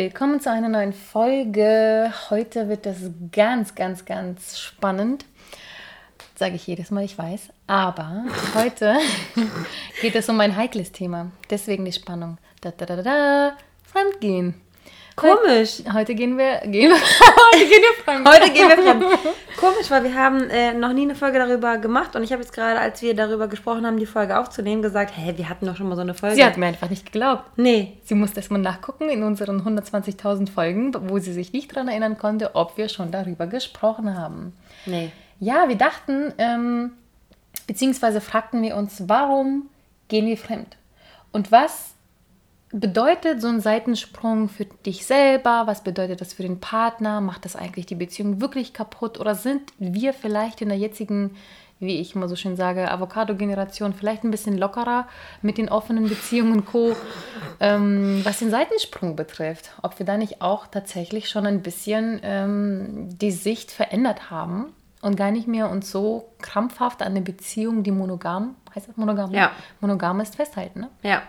[0.00, 2.10] Willkommen zu einer neuen Folge.
[2.30, 2.96] Heute wird das
[3.32, 5.26] ganz, ganz, ganz spannend.
[6.36, 7.50] Sage ich jedes Mal, ich weiß.
[7.66, 8.24] Aber
[8.54, 8.96] heute
[10.00, 11.32] geht es um ein heikles Thema.
[11.50, 12.38] Deswegen die Spannung.
[12.62, 14.54] Da, da, da, da, Fremdgehen.
[15.20, 15.82] Komisch.
[15.92, 16.92] Heute gehen wir, gehen,
[17.52, 18.28] heute gehen wir fremd.
[18.28, 19.04] Heute gehen wir fremd.
[19.58, 22.54] Komisch, weil wir haben äh, noch nie eine Folge darüber gemacht und ich habe jetzt
[22.54, 25.88] gerade, als wir darüber gesprochen haben, die Folge aufzunehmen, gesagt, hä, wir hatten doch schon
[25.88, 26.36] mal so eine Folge.
[26.36, 27.44] Sie hat mir einfach nicht geglaubt.
[27.56, 27.98] Nee.
[28.04, 32.16] Sie musste erst mal nachgucken in unseren 120.000 Folgen, wo sie sich nicht daran erinnern
[32.16, 34.54] konnte, ob wir schon darüber gesprochen haben.
[34.86, 35.10] Nee.
[35.38, 36.92] Ja, wir dachten, ähm,
[37.66, 39.68] beziehungsweise fragten wir uns, warum
[40.08, 40.76] gehen wir fremd?
[41.32, 41.94] Und was
[42.72, 45.62] bedeutet so ein Seitensprung für dich selber?
[45.66, 47.20] Was bedeutet das für den Partner?
[47.20, 49.18] Macht das eigentlich die Beziehung wirklich kaputt?
[49.18, 51.36] Oder sind wir vielleicht in der jetzigen,
[51.80, 55.08] wie ich immer so schön sage, Avocado-Generation vielleicht ein bisschen lockerer
[55.42, 56.94] mit den offenen Beziehungen und Co.,
[57.60, 59.72] ähm, was den Seitensprung betrifft?
[59.82, 64.72] Ob wir da nicht auch tatsächlich schon ein bisschen ähm, die Sicht verändert haben?
[65.02, 69.32] Und gar nicht mehr uns so krampfhaft an eine Beziehung, die monogam, heißt das monogam?
[69.32, 69.52] Ja.
[69.80, 70.90] Monogam ist, festhalten, ne?
[71.02, 71.22] Ja.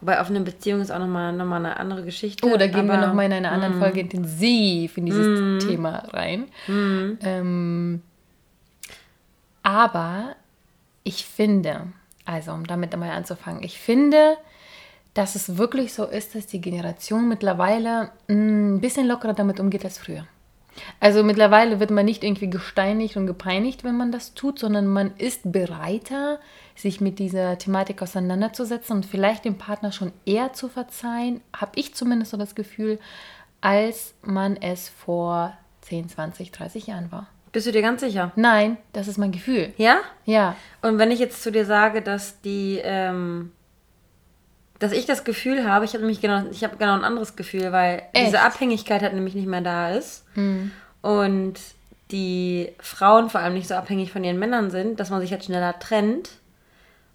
[0.00, 2.46] Wobei offene Beziehung ist auch nochmal noch mal eine andere Geschichte.
[2.46, 3.80] Oh, da gehen wir nochmal in einer anderen Mm.
[3.80, 6.46] Folge intensiv in dieses Thema rein.
[6.68, 8.02] Ähm,
[9.62, 10.36] aber
[11.04, 11.88] ich finde,
[12.24, 14.36] also um damit einmal anzufangen, ich finde,
[15.14, 19.84] dass es wirklich so ist, dass die Generation mittlerweile mm, ein bisschen lockerer damit umgeht
[19.84, 20.26] als früher.
[21.00, 25.12] Also mittlerweile wird man nicht irgendwie gesteinigt und gepeinigt, wenn man das tut, sondern man
[25.16, 26.38] ist bereiter,
[26.74, 31.94] sich mit dieser Thematik auseinanderzusetzen und vielleicht dem Partner schon eher zu verzeihen, habe ich
[31.94, 32.98] zumindest so das Gefühl,
[33.60, 35.52] als man es vor
[35.82, 37.26] 10, 20, 30 Jahren war.
[37.52, 38.30] Bist du dir ganz sicher?
[38.36, 39.72] Nein, das ist mein Gefühl.
[39.76, 39.98] Ja?
[40.24, 43.52] Ja, Und wenn ich jetzt zu dir sage, dass die, ähm,
[44.80, 47.70] dass ich das Gefühl habe, ich habe nämlich genau, ich habe genau ein anderes Gefühl,
[47.70, 48.26] weil Echt?
[48.26, 50.24] diese Abhängigkeit halt nämlich nicht mehr da ist
[51.02, 51.54] und
[52.10, 55.44] die Frauen vor allem nicht so abhängig von ihren Männern sind, dass man sich halt
[55.44, 56.30] schneller trennt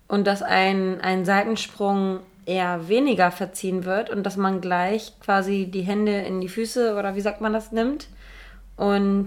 [0.07, 5.81] und dass ein, ein Seitensprung eher weniger verziehen wird und dass man gleich quasi die
[5.81, 8.07] Hände in die Füße oder wie sagt man das nimmt
[8.77, 9.25] und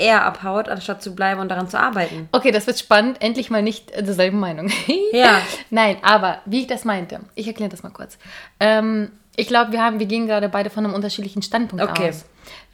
[0.00, 2.28] eher abhaut, anstatt zu bleiben und daran zu arbeiten.
[2.32, 3.22] Okay, das wird spannend.
[3.22, 4.70] Endlich mal nicht derselben Meinung.
[5.12, 5.40] Ja.
[5.70, 8.16] Nein, aber wie ich das meinte, ich erkläre das mal kurz.
[8.60, 12.10] Ähm, ich glaube, wir, haben- wir gehen gerade beide von einem unterschiedlichen Standpunkt Okay.
[12.10, 12.24] aus.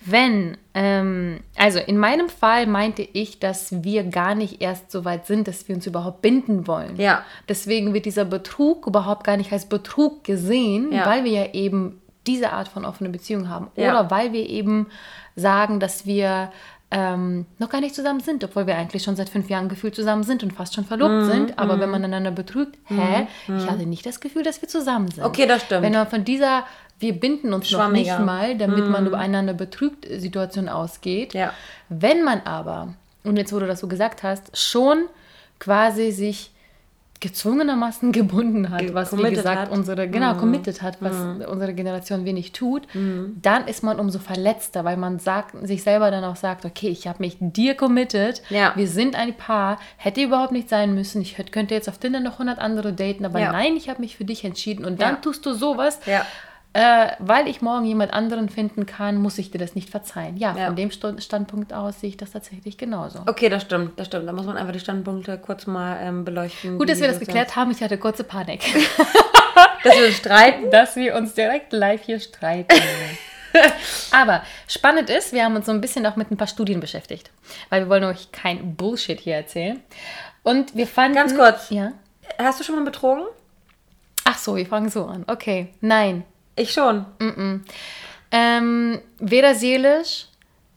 [0.04, 5.26] Wenn, ähm, also in meinem Fall meinte ich, dass wir gar nicht erst so weit
[5.26, 6.96] sind, dass wir uns überhaupt binden wollen.
[6.96, 7.24] Ja.
[7.48, 11.06] Deswegen wird dieser Betrug überhaupt gar nicht als Betrug gesehen, Ja.
[11.06, 13.68] weil wir ja eben diese Art von offene Beziehung haben.
[13.76, 13.90] Ja.
[13.90, 14.86] Oder weil wir eben
[15.36, 16.50] sagen, dass wir
[16.90, 20.22] ähm, noch gar nicht zusammen sind, obwohl wir eigentlich schon seit fünf Jahren gefühlt zusammen
[20.22, 21.58] sind und fast schon verlobt Mhm, sind.
[21.58, 23.26] Aber wenn man einander betrügt, hä?
[23.48, 25.24] Ich hatte nicht das Gefühl, dass wir zusammen sind.
[25.24, 25.82] Okay, das stimmt.
[25.82, 26.64] Wenn man von dieser,
[27.00, 31.34] wir binden uns noch nicht mal, damit man über einander betrügt, Situation ausgeht.
[31.34, 31.52] Ja.
[31.88, 35.06] Wenn man aber, und jetzt wo du das so gesagt hast, schon
[35.58, 36.52] quasi sich
[37.20, 39.70] gezwungenermaßen gebunden hat, was wie gesagt hat.
[39.70, 39.76] Mhm.
[39.78, 41.14] unsere genau committed hat, was
[41.48, 46.24] unsere Generation wenig tut, dann ist man umso verletzter, weil man sagt sich selber dann
[46.24, 48.72] auch sagt, okay, ich habe mich dir committed, Ja.
[48.76, 52.20] wir sind ein Paar, hätte überhaupt nicht sein müssen, ich hätte- könnte jetzt auf Tinder
[52.20, 53.52] noch 100 andere daten, aber Ja.
[53.52, 55.20] nein, ich habe mich für dich entschieden und dann Ja.
[55.20, 55.98] tust du sowas.
[56.78, 60.36] Äh, weil ich morgen jemand anderen finden kann, muss ich dir das nicht verzeihen.
[60.36, 60.66] Ja, Ja.
[60.66, 63.20] von dem Sto- Standpunkt aus sehe ich das tatsächlich genauso.
[63.26, 64.28] Okay, das stimmt, das stimmt.
[64.28, 66.76] Da muss man einfach die Standpunkte kurz mal ähm, beleuchten.
[66.78, 67.70] Gut, dass wir das geklärt haben.
[67.70, 68.60] Ich hatte kurze Panik.
[69.84, 70.70] Dass wir uns streiten.
[70.70, 72.76] dass wir uns direkt live hier streiten.
[74.10, 77.30] Aber spannend ist, wir haben uns so ein bisschen auch mit ein paar Studien beschäftigt,
[77.70, 79.80] weil wir wollen euch kein Bullshit hier erzählen.
[80.42, 81.14] Und wir fanden...
[81.16, 81.70] Ganz kurz.
[81.70, 81.92] Ja?
[82.38, 83.24] Hast du schon mal betrogen?
[84.24, 85.24] Ach so, wir fangen so an.
[85.26, 86.24] Okay, nein.
[86.56, 87.04] Ich schon.
[88.32, 90.26] Ähm, weder seelisch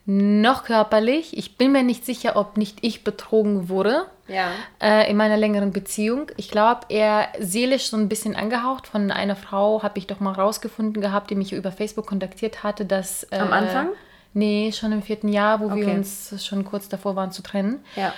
[0.05, 1.37] noch körperlich.
[1.37, 4.05] Ich bin mir nicht sicher, ob nicht ich betrogen wurde.
[4.27, 4.51] Ja.
[4.79, 6.31] äh, in meiner längeren Beziehung.
[6.37, 8.85] Ich glaube, er seelisch so ein bisschen angehaucht.
[8.85, 12.85] Von einer Frau habe ich doch mal rausgefunden gehabt, die mich über Facebook kontaktiert hatte,
[12.85, 13.23] dass...
[13.31, 13.89] Äh, Am Anfang?
[14.35, 15.95] Nee, schon im vierten Jahr, wo wir Okay.
[15.95, 17.83] uns schon kurz davor waren zu trennen.
[17.95, 18.13] Ja.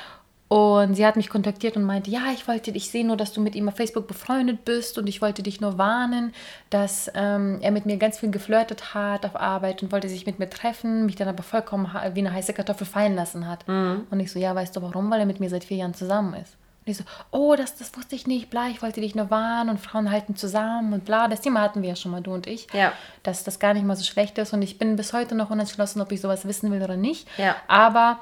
[0.52, 3.40] Und sie hat mich kontaktiert und meinte, ja, ich wollte, ich sehe nur, dass du
[3.40, 6.34] mit ihm auf Facebook befreundet bist und ich wollte dich nur warnen,
[6.70, 10.40] dass ähm, er mit mir ganz viel geflirtet hat auf Arbeit und wollte sich mit
[10.40, 13.66] mir treffen, mich dann aber vollkommen wie eine heiße Kartoffel fallen lassen hat.
[13.66, 14.08] Mhm.
[14.12, 15.10] Und ich so, ja, weißt du warum?
[15.10, 16.58] Weil er mit mir seit vier Jahren zusammen ist.
[16.86, 19.70] Und ich so, oh, das, das wusste ich nicht, bla, ich wollte dich nur warnen
[19.70, 21.30] und Frauen halten zusammen und bla.
[21.30, 22.68] Das Thema hatten wir ja schon mal, du und ich.
[22.74, 22.92] Ja.
[23.24, 26.02] Dass das gar nicht mal so schlecht ist und ich bin bis heute noch unentschlossen,
[26.02, 27.26] ob ich sowas wissen will oder nicht.
[27.38, 27.56] Ja.
[27.70, 28.20] Aber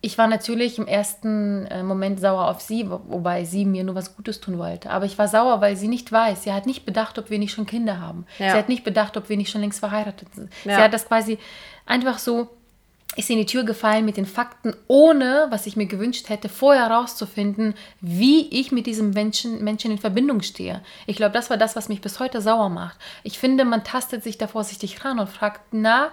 [0.00, 4.14] ich war natürlich im ersten äh, Moment sauer auf sie, wobei sie mir nur was
[4.14, 4.90] Gutes tun wollte.
[4.90, 6.44] Aber ich war sauer, weil sie nicht weiß.
[6.44, 8.24] Sie hat nicht bedacht, ob wir nicht schon Kinder haben.
[8.38, 8.52] Ja.
[8.52, 10.52] Sie hat nicht bedacht, ob wir nicht schon längst verheiratet sind.
[10.64, 10.76] Ja.
[10.76, 11.38] Sie hat das quasi
[11.84, 12.48] einfach so,
[13.16, 16.88] ist in die Tür gefallen mit den Fakten, ohne, was ich mir gewünscht hätte, vorher
[16.88, 20.80] herauszufinden, wie ich mit diesem Menschen, Menschen in Verbindung stehe.
[21.06, 22.98] Ich glaube, das war das, was mich bis heute sauer macht.
[23.24, 26.10] Ich finde, man tastet sich da vorsichtig ran und fragt, na,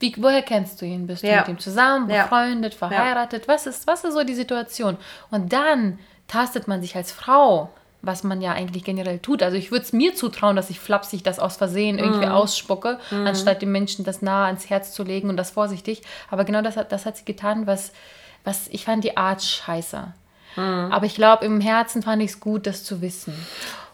[0.00, 1.06] wie, woher kennst du ihn?
[1.06, 2.78] Bist du mit ihm zusammen, befreundet, ja.
[2.78, 3.48] verheiratet?
[3.48, 4.96] Was, ist, was ist so die Situation?
[5.30, 7.70] Und dann tastet man sich als Frau,
[8.02, 9.42] was man ja eigentlich generell tut.
[9.42, 12.32] Also ich würde es mir zutrauen, dass ich flapsig das aus Versehen irgendwie mm.
[12.32, 13.26] ausspucke, mm.
[13.26, 16.02] anstatt dem Menschen das nahe ans Herz zu legen und das vorsichtig.
[16.30, 17.92] Aber genau das, das hat sie getan, was,
[18.44, 20.12] was ich fand die Art scheiße.
[20.56, 20.60] Mm.
[20.60, 23.34] Aber ich glaube, im Herzen fand ich es gut, das zu wissen.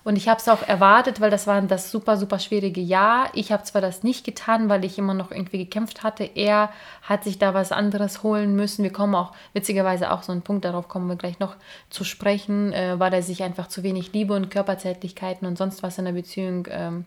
[0.03, 3.29] Und ich habe es auch erwartet, weil das war das super, super schwierige Jahr.
[3.35, 6.25] Ich habe zwar das nicht getan, weil ich immer noch irgendwie gekämpft hatte.
[6.35, 6.71] Er
[7.03, 8.83] hat sich da was anderes holen müssen.
[8.83, 11.57] Wir kommen auch, witzigerweise auch so einen Punkt, darauf kommen wir gleich noch
[11.91, 15.99] zu sprechen, äh, weil er sich einfach zu wenig Liebe und Körperzärtlichkeiten und sonst was
[15.99, 17.05] in der Beziehung, ähm,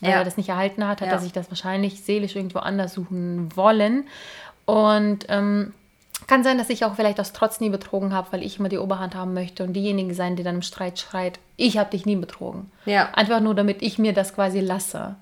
[0.00, 0.16] weil ja.
[0.18, 1.14] er das nicht erhalten hat, hat ja.
[1.14, 4.06] er sich das wahrscheinlich seelisch irgendwo anders suchen wollen.
[4.66, 5.72] Und ähm,
[6.26, 8.78] kann sein, dass ich auch vielleicht aus Trotz nie betrogen habe, weil ich immer die
[8.78, 12.16] Oberhand haben möchte und diejenige sein, die dann im Streit schreit, ich habe dich nie
[12.16, 12.70] betrogen.
[12.86, 13.10] Ja.
[13.12, 15.16] Einfach nur, damit ich mir das quasi lasse.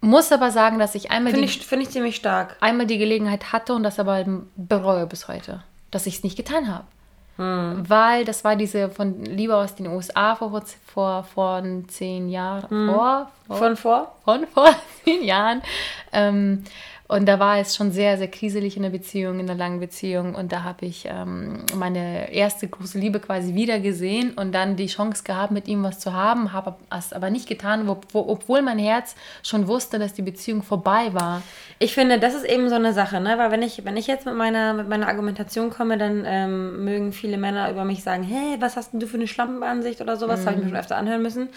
[0.00, 2.56] Muss aber sagen, dass ich einmal Finde ich, find ich ziemlich stark.
[2.60, 4.24] Einmal die Gelegenheit hatte und das aber
[4.56, 6.84] bereue bis heute, dass ich es nicht getan habe.
[7.36, 7.84] Hm.
[7.88, 12.70] Weil das war diese von Liebe aus den USA vor, vor, vor zehn Jahren.
[12.70, 12.88] Hm.
[12.88, 14.16] Vor, vor, von vor?
[14.24, 14.68] Von vor
[15.04, 15.62] zehn Jahren.
[16.12, 16.64] Ähm,
[17.08, 20.34] und da war es schon sehr, sehr kriselig in der Beziehung, in der langen Beziehung.
[20.34, 24.88] Und da habe ich ähm, meine erste große Liebe quasi wieder gesehen und dann die
[24.88, 28.60] Chance gehabt, mit ihm was zu haben, habe es aber nicht getan, wo, wo, obwohl
[28.60, 29.14] mein Herz
[29.44, 31.42] schon wusste, dass die Beziehung vorbei war.
[31.78, 33.38] Ich finde, das ist eben so eine Sache, ne?
[33.38, 37.12] Weil wenn ich, wenn ich jetzt mit meiner, mit meiner Argumentation komme, dann ähm, mögen
[37.12, 40.40] viele Männer über mich sagen, hey, was hast denn du für eine Schlampenansicht oder sowas?
[40.40, 40.46] Mhm.
[40.46, 41.50] Habe ich mir schon öfter anhören müssen.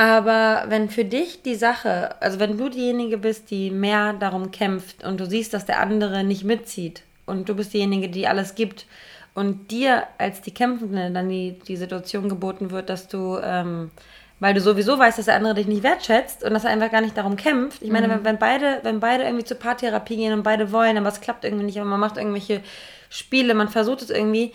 [0.00, 5.04] Aber wenn für dich die Sache, also wenn du diejenige bist, die mehr darum kämpft
[5.04, 8.86] und du siehst, dass der andere nicht mitzieht und du bist diejenige, die alles gibt
[9.34, 13.90] und dir als die Kämpfende dann die, die Situation geboten wird, dass du, ähm,
[14.38, 17.02] weil du sowieso weißt, dass der andere dich nicht wertschätzt und dass er einfach gar
[17.02, 17.82] nicht darum kämpft.
[17.82, 18.12] Ich meine, mhm.
[18.12, 21.44] wenn, wenn, beide, wenn beide irgendwie zur Paartherapie gehen und beide wollen, aber es klappt
[21.44, 22.62] irgendwie nicht, aber man macht irgendwelche
[23.10, 24.54] Spiele, man versucht es irgendwie,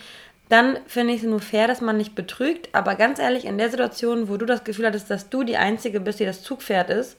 [0.50, 2.70] dann finde ich es nur fair, dass man nicht betrügt.
[2.74, 6.00] Aber ganz ehrlich, in der Situation, wo du das Gefühl hattest, dass du die Einzige
[6.00, 7.18] bist, die das Zugpferd ist,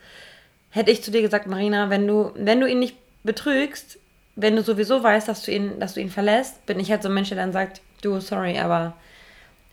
[0.70, 3.99] hätte ich zu dir gesagt, Marina, wenn du, wenn du ihn nicht betrügst,
[4.37, 7.08] wenn du sowieso weißt, dass du ihn, dass du ihn verlässt, bin ich halt so
[7.08, 8.94] ein Mensch, der dann sagt, du, sorry, aber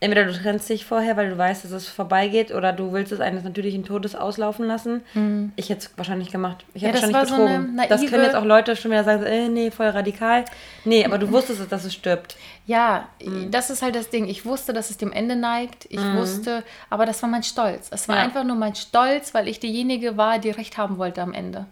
[0.04, 3.22] entweder du trennst dich vorher, weil du weißt, dass es vorbeigeht, oder du willst es
[3.22, 5.02] eines natürlichen Todes auslaufen lassen.
[5.14, 5.54] Mhm.
[5.56, 6.66] Ich hätte es wahrscheinlich gemacht.
[6.74, 7.80] Ich hätte ja, wahrscheinlich betrogen.
[7.82, 10.44] So das können jetzt auch Leute schon wieder sagen, äh, nee, voll radikal.
[10.84, 12.36] Nee, aber du wusstest, dass es stirbt.
[12.66, 13.50] Ja, mhm.
[13.50, 14.28] das ist halt das Ding.
[14.28, 15.86] Ich wusste, dass es dem Ende neigt.
[15.90, 16.18] Ich mhm.
[16.18, 17.88] wusste, aber das war mein Stolz.
[17.90, 18.24] Es war ja.
[18.24, 21.66] einfach nur mein Stolz, weil ich diejenige war, die Recht haben wollte am Ende.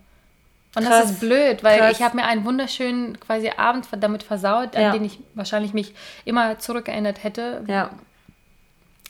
[0.74, 1.02] Und Krass.
[1.02, 1.92] das ist blöd, weil Krass.
[1.92, 4.92] ich habe mir einen wunderschönen quasi Abend damit versaut, an ja.
[4.94, 7.66] den ich wahrscheinlich mich immer zurückerinnert hätte.
[7.68, 7.90] Ja.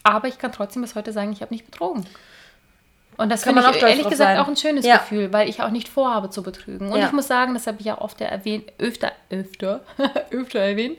[0.04, 2.06] Aber ich kann trotzdem bis heute sagen, ich habe nicht betrogen.
[3.18, 4.38] Und das finde ich ehrlich gesagt sein.
[4.40, 4.98] auch ein schönes ja.
[4.98, 6.92] Gefühl, weil ich auch nicht vorhabe zu betrügen.
[6.92, 7.06] Und ja.
[7.06, 9.82] ich muss sagen, das habe ich ja oft erwähnt, öfter, öfter,
[10.32, 10.98] öfter erwähnt,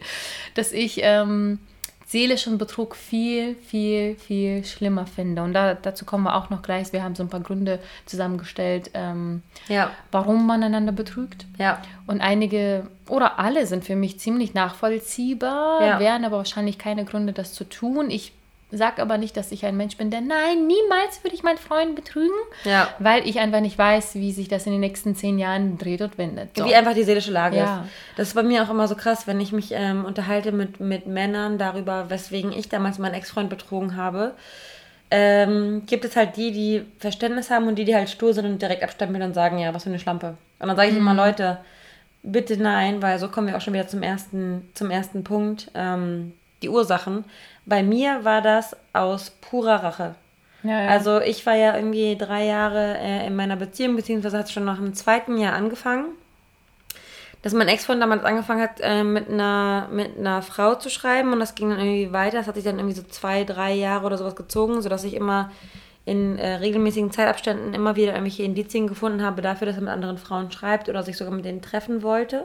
[0.54, 1.59] dass ich ähm,
[2.06, 5.42] seelischen Betrug viel, viel, viel schlimmer finde.
[5.42, 6.92] Und da, dazu kommen wir auch noch gleich.
[6.92, 9.90] Wir haben so ein paar Gründe zusammengestellt, ähm, ja.
[10.12, 11.47] warum man einander betrügt.
[12.06, 17.54] Und einige oder alle sind für mich ziemlich nachvollziehbar, wären aber wahrscheinlich keine Gründe, das
[17.54, 18.11] zu tun.
[18.11, 18.32] Ich
[18.75, 21.95] Sag aber nicht, dass ich ein Mensch bin, der nein, niemals würde ich meinen Freund
[21.95, 22.33] betrügen,
[22.64, 22.88] ja.
[22.99, 26.17] weil ich einfach nicht weiß, wie sich das in den nächsten zehn Jahren dreht und
[26.17, 26.57] wendet.
[26.57, 26.64] So.
[26.64, 27.83] Wie einfach die seelische Lage ja.
[27.83, 27.91] ist.
[28.17, 31.07] Das ist bei mir auch immer so krass, wenn ich mich ähm, unterhalte mit, mit
[31.07, 34.33] Männern darüber, weswegen ich damals meinen Ex-Freund betrogen habe.
[35.11, 38.62] Ähm, gibt es halt die, die Verständnis haben und die, die halt stur sind und
[38.62, 40.38] direkt abstempeln und sagen, ja, was für eine Schlampe.
[40.59, 41.00] Und dann sage ich mhm.
[41.00, 41.59] immer, Leute,
[42.23, 45.71] bitte nein, weil so kommen wir auch schon wieder zum ersten, zum ersten Punkt.
[45.75, 47.25] Ähm, die Ursachen.
[47.64, 50.14] Bei mir war das aus purer Rache.
[50.62, 50.88] Ja, ja.
[50.88, 54.64] Also ich war ja irgendwie drei Jahre äh, in meiner Beziehung, beziehungsweise hat es schon
[54.64, 56.07] nach dem zweiten Jahr angefangen.
[57.42, 61.40] dass mein Ex-Freund damals angefangen hat, äh, mit, einer, mit einer Frau zu schreiben und
[61.40, 62.38] das ging dann irgendwie weiter.
[62.38, 65.50] Das hat sich dann irgendwie so zwei, drei Jahre oder sowas gezogen, sodass ich immer
[66.04, 70.19] in äh, regelmäßigen Zeitabständen immer wieder irgendwelche Indizien gefunden habe dafür, dass er mit anderen
[70.19, 72.45] Frauen schreibt oder sich sogar mit denen treffen wollte.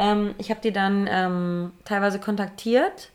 [0.00, 3.11] Ähm, ich habe die dann ähm, teilweise kontaktiert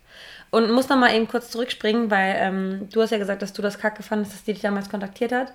[0.57, 3.61] und muss noch mal eben kurz zurückspringen, weil ähm, du hast ja gesagt, dass du
[3.61, 5.53] das kacke fandest, dass die dich damals kontaktiert hat.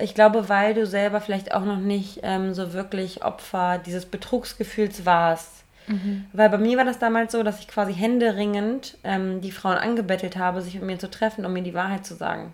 [0.00, 5.06] Ich glaube, weil du selber vielleicht auch noch nicht ähm, so wirklich Opfer dieses Betrugsgefühls
[5.06, 5.62] warst.
[5.86, 6.26] Mhm.
[6.32, 10.36] Weil bei mir war das damals so, dass ich quasi händeringend ähm, die Frauen angebettelt
[10.36, 12.52] habe, sich mit mir zu treffen, um mir die Wahrheit zu sagen.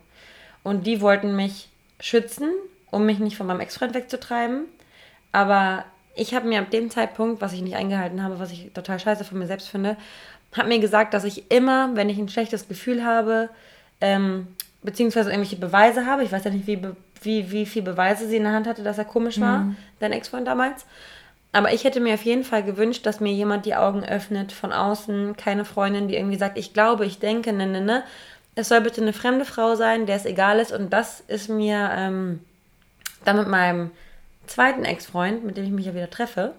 [0.63, 2.51] Und die wollten mich schützen,
[2.91, 4.65] um mich nicht von meinem Ex-Freund wegzutreiben.
[5.33, 8.99] Aber ich habe mir ab dem Zeitpunkt, was ich nicht eingehalten habe, was ich total
[8.99, 9.97] scheiße von mir selbst finde,
[10.57, 13.49] habe mir gesagt, dass ich immer, wenn ich ein schlechtes Gefühl habe,
[14.01, 14.49] ähm,
[14.83, 16.81] beziehungsweise irgendwelche Beweise habe, ich weiß ja nicht, wie,
[17.23, 19.77] wie, wie viel Beweise sie in der Hand hatte, dass er komisch war, mhm.
[20.01, 20.87] dein Ex-Freund damals.
[21.53, 24.73] Aber ich hätte mir auf jeden Fall gewünscht, dass mir jemand die Augen öffnet von
[24.73, 28.05] außen, keine Freundin, die irgendwie sagt, ich glaube, ich denke, ne, ne, ne.
[28.55, 30.73] Es soll bitte eine fremde Frau sein, der es egal ist.
[30.73, 32.41] Und das ist mir ähm,
[33.25, 33.91] dann mit meinem
[34.47, 36.53] zweiten Ex-Freund, mit dem ich mich ja wieder treffe,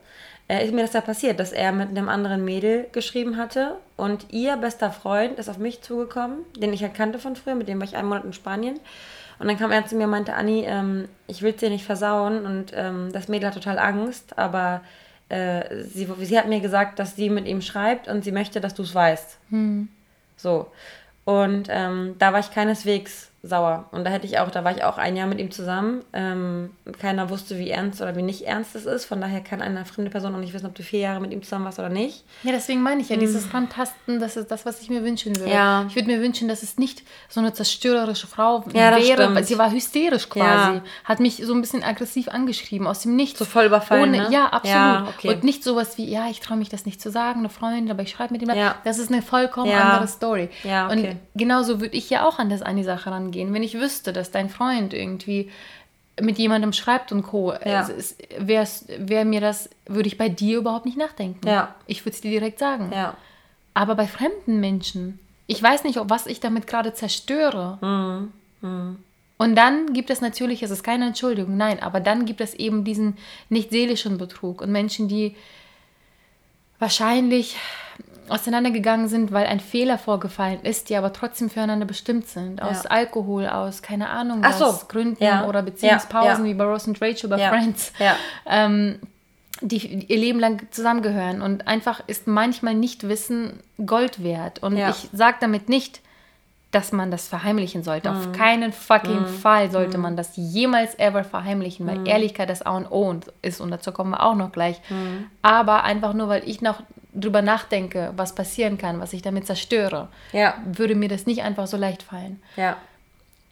[0.48, 4.28] äh, ist mir das da passiert, dass er mit einem anderen Mädel geschrieben hatte und
[4.32, 7.88] ihr bester Freund ist auf mich zugekommen, den ich erkannte von früher, mit dem war
[7.88, 8.80] ich einen Monat in Spanien.
[9.40, 11.86] Und dann kam er zu mir und meinte, Anni, ähm, ich will es dir nicht
[11.86, 14.82] versauen und ähm, das Mädel hat total Angst, aber
[15.30, 18.74] äh, sie, sie hat mir gesagt, dass sie mit ihm schreibt und sie möchte, dass
[18.74, 19.38] du es weißt.
[19.50, 19.90] Hm.
[20.38, 20.72] So.
[21.26, 23.86] Und ähm, da war ich keineswegs sauer.
[23.92, 26.04] Und da hätte ich auch, da war ich auch ein Jahr mit ihm zusammen.
[26.14, 29.06] Ähm, keiner wusste, wie ernst oder wie nicht ernst es ist.
[29.06, 31.44] Von daher kann eine fremde Person auch nicht wissen, ob du vier Jahre mit ihm
[31.44, 32.24] zusammen warst oder nicht.
[32.44, 33.52] Ja, deswegen meine ich ja, dieses hm.
[33.52, 35.52] Fantasten, das ist das, was ich mir wünschen würde.
[35.52, 35.86] Ja.
[35.88, 39.34] Ich würde mir wünschen, dass es nicht so eine zerstörerische Frau ja, wäre.
[39.36, 40.76] Weil sie war hysterisch quasi.
[40.78, 40.82] Ja.
[41.04, 43.40] Hat mich so ein bisschen aggressiv angeschrieben, aus dem Nichts.
[43.40, 44.28] So voll überfallen, Ohne, ne?
[44.32, 45.16] Ja, absolut.
[45.16, 45.30] Okay.
[45.30, 48.04] Und nicht sowas wie, ja, ich traue mich das nicht zu sagen, eine Freundin, aber
[48.04, 48.50] ich schreibe mit ihm.
[48.50, 48.76] Ja.
[48.84, 50.50] Das ist eine vollkommen andere Story.
[50.64, 50.92] Okay.
[50.92, 53.28] Und genauso würde ich ja auch an das eine Sache rangehen.
[53.54, 55.52] Wenn ich wüsste, dass dein Freund irgendwie
[56.20, 57.54] mit jemandem schreibt und Co.
[57.54, 57.88] Ja.
[58.40, 61.48] Wäre mir das, würde ich bei dir überhaupt nicht nachdenken.
[61.48, 61.76] Ja.
[61.86, 62.92] Ich würde es dir direkt sagen.
[62.94, 63.16] Ja.
[63.74, 67.78] Aber bei fremden Menschen, ich weiß nicht, was ich damit gerade zerstöre.
[67.82, 68.32] Mhm.
[68.68, 68.98] Mhm.
[69.38, 72.84] Und dann gibt es natürlich, es ist keine Entschuldigung, nein, aber dann gibt es eben
[72.84, 73.18] diesen
[73.50, 75.36] nicht seelischen Betrug und Menschen, die
[76.80, 77.56] wahrscheinlich
[78.30, 82.62] auseinandergegangen sind, weil ein Fehler vorgefallen ist, die aber trotzdem füreinander bestimmt sind.
[82.62, 82.90] Aus ja.
[82.90, 84.80] Alkohol, aus keine Ahnung was, so.
[84.88, 85.46] Gründen ja.
[85.46, 86.52] oder Beziehungspausen ja.
[86.52, 87.94] wie bei Rose und Rachel bei Friends.
[88.46, 89.00] Ähm,
[89.62, 91.42] die ihr Leben lang zusammengehören.
[91.42, 94.62] Und einfach ist manchmal nicht Wissen Gold wert.
[94.62, 96.02] Und ich sage damit nicht,
[96.72, 98.12] dass man das verheimlichen sollte.
[98.12, 98.18] Mhm.
[98.18, 99.28] Auf keinen fucking mhm.
[99.28, 100.04] Fall sollte mhm.
[100.04, 102.06] man das jemals ever verheimlichen, weil mhm.
[102.06, 103.62] Ehrlichkeit das A und O ist.
[103.62, 104.82] Und dazu kommen wir auch noch gleich.
[104.90, 105.28] Mhm.
[105.42, 106.82] Aber einfach nur, weil ich noch
[107.20, 110.56] drüber nachdenke, was passieren kann, was ich damit zerstöre, ja.
[110.66, 112.42] würde mir das nicht einfach so leicht fallen.
[112.56, 112.78] Ja.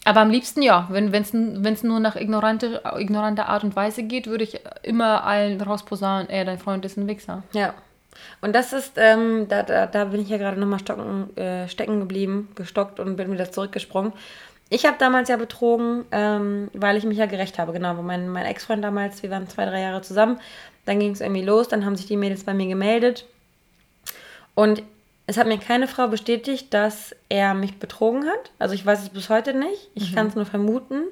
[0.05, 4.43] Aber am liebsten ja, wenn es nur nach ignorante, ignoranter Art und Weise geht, würde
[4.43, 7.43] ich immer allen rausposaunen, ey, dein Freund ist ein Wichser.
[7.53, 7.73] Ja.
[8.39, 10.79] Und das ist, ähm, da, da, da bin ich ja gerade nochmal
[11.35, 14.13] äh, stecken geblieben, gestockt und bin wieder zurückgesprungen.
[14.69, 17.95] Ich habe damals ja betrogen, ähm, weil ich mich ja gerecht habe, genau.
[17.95, 20.39] Mein, mein Ex-Freund damals, wir waren zwei, drei Jahre zusammen,
[20.85, 23.25] dann ging es irgendwie los, dann haben sich die Mädels bei mir gemeldet
[24.55, 24.83] und
[25.27, 28.51] es hat mir keine Frau bestätigt, dass er mich betrogen hat.
[28.59, 29.89] Also ich weiß es bis heute nicht.
[29.95, 30.15] Ich mhm.
[30.15, 31.03] kann es nur vermuten.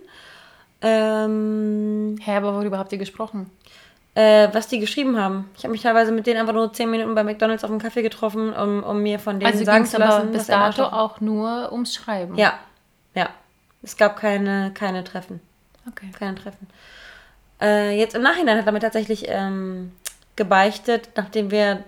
[0.82, 3.50] Ähm, Hä, aber worüber habt ihr gesprochen?
[4.16, 5.50] Äh, was die geschrieben haben.
[5.58, 8.04] Ich habe mich teilweise mit denen einfach nur zehn Minuten bei McDonalds auf dem Kaffee
[8.04, 10.22] getroffen, um, um mir von denen also sagen zu lassen.
[10.22, 12.36] Aber bis dato auch nur ums Schreiben.
[12.36, 12.60] Ja,
[13.16, 13.30] ja.
[13.82, 15.42] Es gab keine, keine Treffen.
[15.90, 16.12] Okay.
[16.18, 16.68] Keine Treffen.
[17.60, 19.92] Äh, jetzt im Nachhinein hat er mir tatsächlich ähm,
[20.36, 21.84] gebeichtet, nachdem wir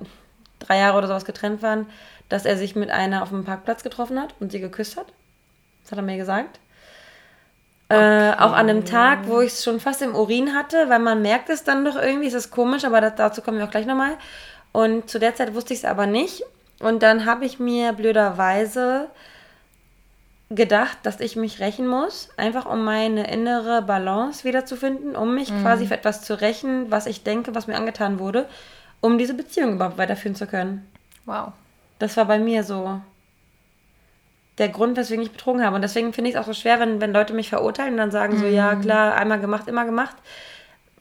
[0.60, 1.88] drei Jahre oder sowas getrennt waren,
[2.30, 5.08] dass er sich mit einer auf dem Parkplatz getroffen hat und sie geküsst hat.
[5.84, 6.60] Das hat er mir gesagt.
[7.90, 8.30] Äh, okay.
[8.30, 11.22] Äh, auch an einem Tag, wo ich es schon fast im Urin hatte, weil man
[11.22, 13.86] merkt es dann doch irgendwie, es ist komisch, aber das, dazu kommen wir auch gleich
[13.86, 14.18] nochmal.
[14.72, 16.44] Und zu der Zeit wusste ich es aber nicht.
[16.80, 19.08] Und dann habe ich mir blöderweise
[20.50, 25.62] gedacht, dass ich mich rächen muss, einfach um meine innere Balance wiederzufinden, um mich mhm.
[25.62, 28.48] quasi für etwas zu rächen, was ich denke, was mir angetan wurde
[29.06, 30.86] um diese Beziehung überhaupt weiterführen zu können.
[31.26, 31.54] Wow.
[32.00, 33.00] Das war bei mir so
[34.58, 35.76] der Grund, weswegen ich betrogen habe.
[35.76, 38.12] Und deswegen finde ich es auch so schwer, wenn, wenn Leute mich verurteilen und dann
[38.12, 38.40] sagen mhm.
[38.40, 38.82] so, ja mhm.
[38.82, 40.16] klar, einmal gemacht, immer gemacht.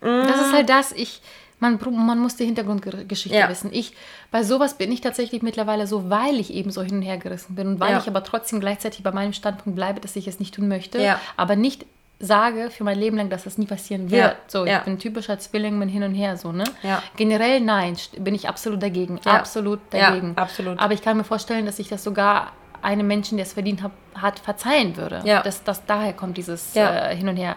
[0.01, 0.27] Mhm.
[0.27, 1.23] Das ist halt das, ich,
[1.61, 3.49] man, man muss die Hintergrundgeschichte ja.
[3.49, 3.71] wissen.
[3.73, 3.95] Ich,
[4.31, 7.55] bei sowas bin ich tatsächlich mittlerweile so, weil ich eben so hin und her gerissen
[7.55, 7.99] bin und weil ja.
[7.99, 11.21] ich aber trotzdem gleichzeitig bei meinem Standpunkt bleibe, dass ich es nicht tun möchte, ja.
[11.37, 11.87] aber nicht
[12.25, 14.23] sage für mein Leben lang, dass das nie passieren wird.
[14.23, 14.81] Ja, So, ich ja.
[14.81, 16.65] bin typischer Zwilling, bin hin und her so, ne?
[16.83, 17.03] Ja.
[17.17, 19.21] Generell nein, bin ich absolut dagegen.
[19.25, 20.33] Absolut dagegen.
[20.37, 20.79] absolut.
[20.79, 22.53] Aber ich kann mir vorstellen, dass ich das sogar
[22.83, 25.23] einem Menschen, der es verdient hat, hat verzeihen würde.
[25.25, 25.43] Ja.
[25.43, 27.57] Dass, dass daher kommt dieses äh, Hin und Her.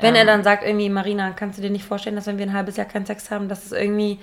[0.00, 2.46] Wenn Ähm, er dann sagt, irgendwie, Marina, kannst du dir nicht vorstellen, dass wenn wir
[2.46, 4.18] ein halbes Jahr keinen Sex haben, dass es irgendwie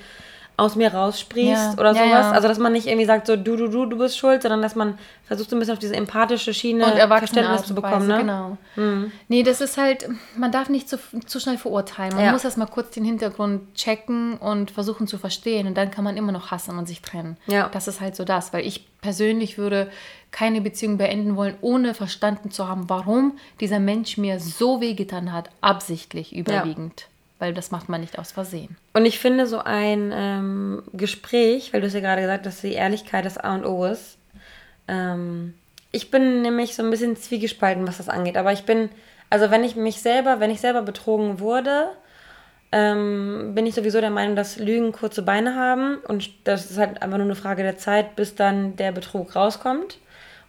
[0.59, 2.09] aus mir raussprießt Ja, oder ja, sowas?
[2.09, 2.31] ja.
[2.31, 4.73] Also, dass man nicht irgendwie sagt, so, du, du, du, du bist schuld, sondern dass
[4.75, 8.57] man versucht, so ein bisschen auf diese empathische Schiene und Verständnis zu bekommen, Weise, ne?
[8.75, 9.07] Genau.
[9.27, 10.97] Nee, das ist halt, man darf nicht zu,
[11.27, 12.15] zu schnell verurteilen.
[12.15, 12.31] Man Ja.
[12.31, 15.67] muss erst mal kurz den Hintergrund checken und versuchen zu verstehen.
[15.67, 17.37] Und dann kann man immer noch hassen und sich trennen.
[17.45, 17.69] Ja.
[17.71, 18.51] Das ist halt so das.
[18.51, 19.91] Weil ich persönlich würde
[20.31, 25.49] keine Beziehung beenden wollen, ohne verstanden zu haben, warum dieser Mensch mir so wehgetan hat,
[25.61, 27.07] absichtlich überwiegend.
[27.39, 28.77] Weil das macht man nicht aus Versehen.
[28.93, 32.61] Und ich finde so ein ähm, Gespräch, weil du es ja gerade gesagt hast, dass
[32.61, 34.17] die Ehrlichkeit das A und O ist.
[34.87, 35.53] Ähm,
[35.91, 38.37] ich bin nämlich so ein bisschen zwiegespalten, was das angeht.
[38.37, 38.89] Aber ich bin,
[39.29, 41.89] also wenn ich mich selber, wenn ich selber betrogen wurde,
[42.71, 47.01] ähm, bin ich sowieso der Meinung, dass Lügen kurze Beine haben und das ist halt
[47.01, 49.99] einfach nur eine Frage der Zeit, bis dann der Betrug rauskommt.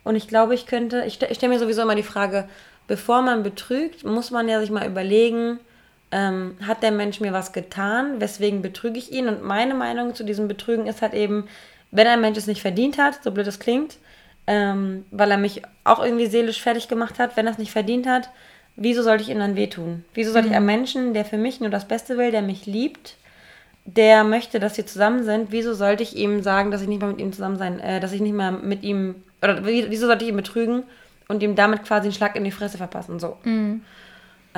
[0.04, 2.48] Und ich glaube, ich könnte, ich, ich stelle mir sowieso immer die Frage,
[2.86, 5.60] bevor man betrügt, muss man ja sich mal überlegen,
[6.10, 9.28] ähm, hat der Mensch mir was getan, weswegen betrüge ich ihn?
[9.28, 11.48] Und meine Meinung zu diesem Betrügen ist halt eben,
[11.90, 13.96] wenn ein Mensch es nicht verdient hat, so blöd es klingt,
[14.46, 18.06] ähm, weil er mich auch irgendwie seelisch fertig gemacht hat, wenn er es nicht verdient
[18.06, 18.30] hat,
[18.76, 20.04] wieso sollte ich ihm dann wehtun?
[20.14, 23.16] Wieso sollte ich einem Menschen, der für mich nur das Beste will, der mich liebt,
[23.84, 27.10] der möchte, dass wir zusammen sind, wieso sollte ich ihm sagen, dass ich nicht mehr
[27.10, 30.24] mit ihm zusammen sein, äh, dass ich nicht mehr mit ihm, oder wie- wieso sollte
[30.24, 30.82] ich ihn betrügen
[31.26, 33.18] und ihm damit quasi einen Schlag in die Fresse verpassen?
[33.18, 33.36] So.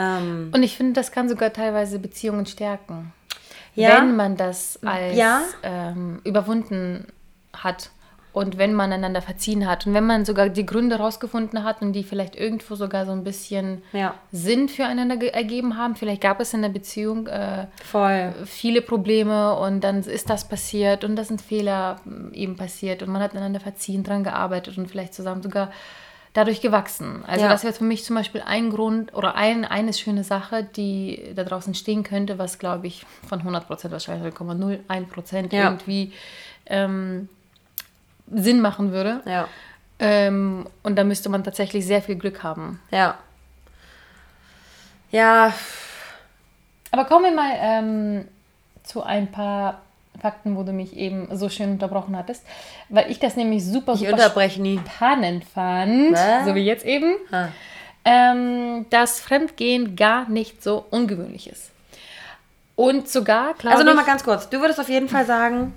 [0.01, 3.13] Ähm, Und ich finde, das kann sogar teilweise Beziehungen stärken.
[3.75, 3.99] Ja.
[3.99, 5.43] Wenn man das als Ja.
[5.63, 7.07] ähm, überwunden
[7.53, 7.91] hat
[8.33, 11.93] und wenn man einander verziehen hat und wenn man sogar die Gründe rausgefunden hat und
[11.93, 14.15] die vielleicht irgendwo sogar so ein bisschen Ja.
[14.33, 15.97] Sinn füreinander ge- ergeben haben.
[15.97, 17.67] Vielleicht gab es in der Beziehung äh,
[18.45, 23.11] viele Probleme und dann ist das passiert und das sind Fehler mm, eben passiert und
[23.11, 25.71] man hat einander verziehen, dran gearbeitet und vielleicht zusammen sogar
[26.33, 27.25] dadurch gewachsen.
[27.27, 27.51] Also Ja.
[27.51, 31.43] das wäre für mich zum Beispiel ein Grund oder ein, eine schöne Sache, die da
[31.45, 35.65] draußen stehen könnte, was glaube ich von 100% wahrscheinlich 0,01% Ja.
[35.71, 36.13] irgendwie
[36.67, 37.29] ähm,
[38.33, 39.23] Sinn machen würde.
[39.27, 39.49] Ja.
[39.99, 42.81] Ähm, und da müsste man tatsächlich sehr viel Glück haben.
[42.91, 43.19] Ja.
[45.11, 45.53] Ja,
[46.93, 48.29] Aber kommen wir mal ähm,
[48.85, 49.83] zu ein paar
[50.21, 52.45] Fakten, wo du mich eben so schön unterbrochen hattest,
[52.89, 56.47] weil ich das nämlich super, ich super spannend fand, Was?
[56.47, 57.15] so wie jetzt eben,
[58.05, 61.71] ähm, dass Fremdgehen gar nicht so ungewöhnlich ist.
[62.77, 64.49] Und sogar, glaube Also nochmal ganz kurz.
[64.49, 65.75] Du würdest auf jeden Fall sagen,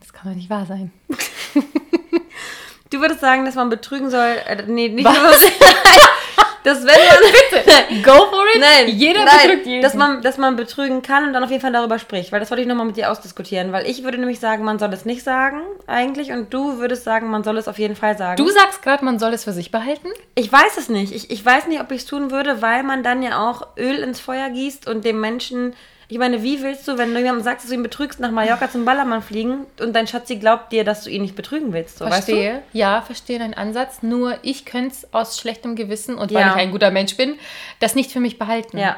[0.00, 0.90] das kann doch nicht wahr sein.
[2.90, 4.36] du würdest sagen, dass man betrügen soll.
[4.46, 5.16] Äh, nee, nicht Was?
[5.16, 5.30] nur.
[6.64, 8.02] dass wenn man.
[8.02, 8.60] Go for it!
[8.60, 9.82] Nein, Jeder nein, betrügt jeden.
[9.82, 12.32] Dass man, dass man betrügen kann und dann auf jeden Fall darüber spricht.
[12.32, 13.72] Weil das wollte ich nochmal mit dir ausdiskutieren.
[13.72, 16.32] Weil ich würde nämlich sagen, man soll es nicht sagen, eigentlich.
[16.32, 18.36] Und du würdest sagen, man soll es auf jeden Fall sagen.
[18.36, 20.08] du sagst gerade, man soll es für sich behalten?
[20.34, 21.12] Ich weiß es nicht.
[21.14, 23.96] Ich, ich weiß nicht, ob ich es tun würde, weil man dann ja auch Öl
[23.96, 25.74] ins Feuer gießt und dem Menschen.
[26.12, 28.70] Ich meine, wie willst du, wenn du jemandem sagst, dass du ihn betrügst, nach Mallorca
[28.70, 31.96] zum Ballermann fliegen und dein Schatzi glaubt dir, dass du ihn nicht betrügen willst?
[31.96, 32.32] So, weißt du?
[32.32, 32.62] Verstehe.
[32.74, 34.02] Ja, verstehe deinen Ansatz.
[34.02, 36.48] Nur ich könnte es aus schlechtem Gewissen und weil Ja.
[36.50, 37.38] ich ein guter Mensch bin,
[37.80, 38.76] das nicht für mich behalten.
[38.76, 38.96] Ja.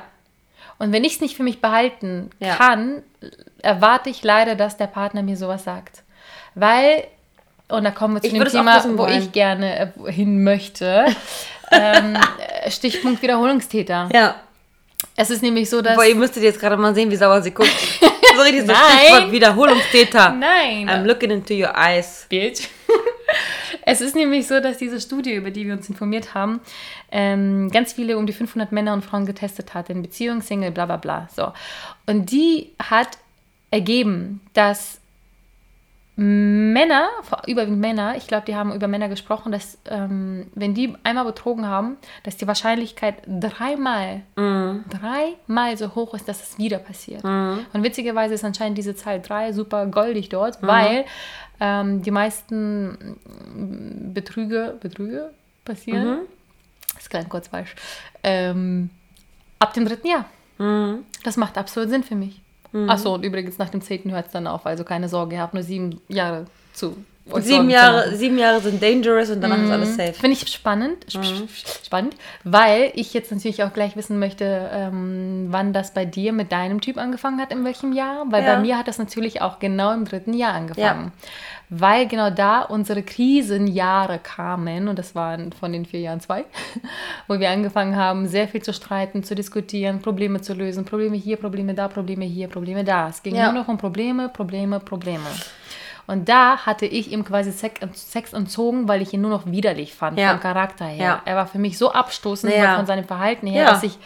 [0.80, 2.56] Und wenn ich es nicht für mich behalten Ja.
[2.56, 3.04] kann,
[3.62, 6.02] erwarte ich leider, dass der Partner mir sowas sagt.
[6.56, 7.04] Weil,
[7.68, 9.20] und da kommen wir zu Ich dem Thema, wo wollen.
[9.20, 11.04] ich gerne äh, hin möchte.
[11.70, 12.16] ähm,
[12.64, 14.08] äh, Stichpunkt Wiederholungstäter.
[14.12, 14.34] Ja.
[15.16, 15.96] Es ist nämlich so, dass.
[15.96, 17.70] Boah, ihr müsstet jetzt gerade mal sehen, wie sauer sie guckt.
[18.00, 18.74] so richtig so.
[18.74, 20.30] Stichwort Wiederholungstäter.
[20.32, 20.88] Nein.
[20.88, 22.26] I'm looking into your eyes.
[22.28, 22.68] Bitch.
[23.86, 26.60] Es ist nämlich so, dass diese Studie, über die wir uns informiert haben,
[27.12, 30.86] ähm, ganz viele um die 500 Männer und Frauen getestet hat, in Beziehung, Single, bla
[30.86, 31.28] bla bla.
[31.34, 31.52] So.
[32.06, 33.18] Und die hat
[33.70, 35.00] ergeben, dass
[36.16, 37.08] Männer,
[37.48, 41.66] überwiegend Männer, ich glaube, die haben über Männer gesprochen, dass ähm, wenn die einmal betrogen
[41.66, 44.22] haben, dass die Wahrscheinlichkeit dreimal,
[44.88, 47.24] dreimal so hoch ist, dass es wieder passiert.
[47.72, 51.04] Und witzigerweise ist anscheinend diese Zahl drei super goldig dort, weil
[51.58, 53.16] ähm, die meisten
[53.56, 55.30] mm, Betrüge, Betrüge
[55.64, 56.20] passieren.
[56.94, 57.74] Das klang kurz falsch.
[58.22, 58.90] Ähm,
[59.58, 60.26] ab dem dritten Jahr.
[61.24, 62.40] Das macht absolut Sinn für mich.
[62.88, 64.66] Achso, und übrigens nach dem zehnten hört es dann auf.
[64.66, 69.30] Also keine Sorge, ihr habt nur sieben Jahre zu Sieben Jahre, sieben Jahre sind dangerous
[69.30, 69.64] und danach mhm.
[69.64, 70.12] ist alles safe.
[70.12, 71.48] Finde ich spannend, mhm.
[71.82, 76.52] spannend, weil ich jetzt natürlich auch gleich wissen möchte, ähm, wann das bei dir mit
[76.52, 78.26] deinem Typ angefangen hat, in welchem Jahr.
[78.30, 78.54] Weil ja.
[78.54, 81.12] bei mir hat das natürlich auch genau im dritten Jahr angefangen.
[81.14, 81.28] Ja.
[81.70, 86.44] Weil genau da unsere Krisenjahre kamen, und das waren von den vier Jahren zwei,
[87.26, 90.84] wo wir angefangen haben, sehr viel zu streiten, zu diskutieren, Probleme zu lösen.
[90.84, 93.08] Probleme hier, Probleme da, Probleme hier, Probleme da.
[93.08, 93.50] Es ging ja.
[93.50, 95.24] nur noch um Probleme, Probleme, Probleme.
[96.06, 100.18] Und da hatte ich ihm quasi Sex entzogen, weil ich ihn nur noch widerlich fand,
[100.18, 100.30] ja.
[100.32, 101.04] vom Charakter her.
[101.04, 101.22] Ja.
[101.24, 102.76] Er war für mich so abstoßend ja.
[102.76, 103.98] von seinem Verhalten her, dass ich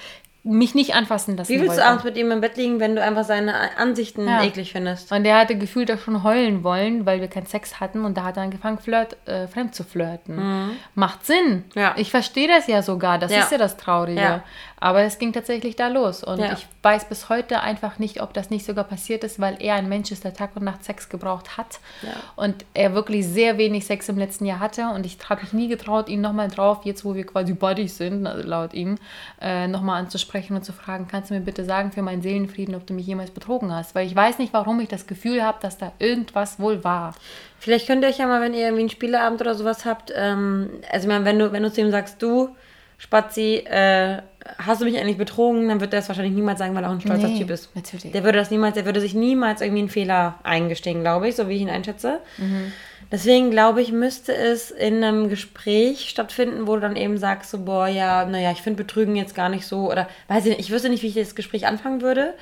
[0.44, 1.82] mich nicht anfassen lassen Wie willst wollte.
[1.82, 4.42] du abends mit ihm im Bett liegen, wenn du einfach seine Ansichten ja.
[4.42, 5.12] eklig findest?
[5.12, 8.24] Und der hatte gefühlt auch schon heulen wollen, weil wir keinen Sex hatten und da
[8.24, 10.36] hat er angefangen, flirt, äh, fremd zu flirten.
[10.36, 10.70] Mhm.
[10.94, 11.64] Macht Sinn.
[11.74, 11.94] Ja.
[11.96, 13.18] Ich verstehe das ja sogar.
[13.18, 13.40] Das ja.
[13.40, 14.42] ist ja das Traurige.
[14.80, 16.22] Aber es ging tatsächlich da los.
[16.22, 16.52] Und ja.
[16.52, 19.88] ich weiß bis heute einfach nicht, ob das nicht sogar passiert ist, weil er ein
[19.88, 21.80] Mensch ist, der Tag und Nacht Sex gebraucht hat.
[22.02, 22.10] Ja.
[22.36, 24.88] Und er wirklich sehr wenig Sex im letzten Jahr hatte.
[24.94, 28.26] Und ich habe mich nie getraut, ihn nochmal drauf, jetzt wo wir quasi Buddies sind,
[28.26, 28.98] also laut ihm,
[29.40, 32.86] äh, nochmal anzusprechen und zu fragen, kannst du mir bitte sagen für meinen Seelenfrieden, ob
[32.86, 33.94] du mich jemals betrogen hast?
[33.94, 37.14] Weil ich weiß nicht, warum ich das Gefühl habe, dass da irgendwas wohl war.
[37.58, 40.70] Vielleicht könnt ihr euch ja mal, wenn ihr irgendwie einen Spieleabend oder sowas habt, ähm,
[40.90, 42.54] also ich meine, wenn du, wenn du zu ihm sagst, du,
[42.98, 44.22] Spazi, äh,
[44.56, 46.94] hast du mich eigentlich betrogen, dann wird er es wahrscheinlich niemals sagen, weil er auch
[46.94, 47.74] ein stolzer nee, Typ ist.
[47.74, 48.12] Natürlich.
[48.12, 51.48] Der würde das niemals, der würde sich niemals irgendwie einen Fehler eingestehen, glaube ich, so
[51.48, 52.20] wie ich ihn einschätze.
[52.38, 52.72] Mhm.
[53.10, 57.58] Deswegen glaube ich, müsste es in einem Gespräch stattfinden, wo du dann eben sagst, so,
[57.58, 60.70] boah, ja, naja, ich finde Betrügen jetzt gar nicht so, oder weiß ich nicht, ich
[60.70, 62.34] wüsste nicht, wie ich das Gespräch anfangen würde,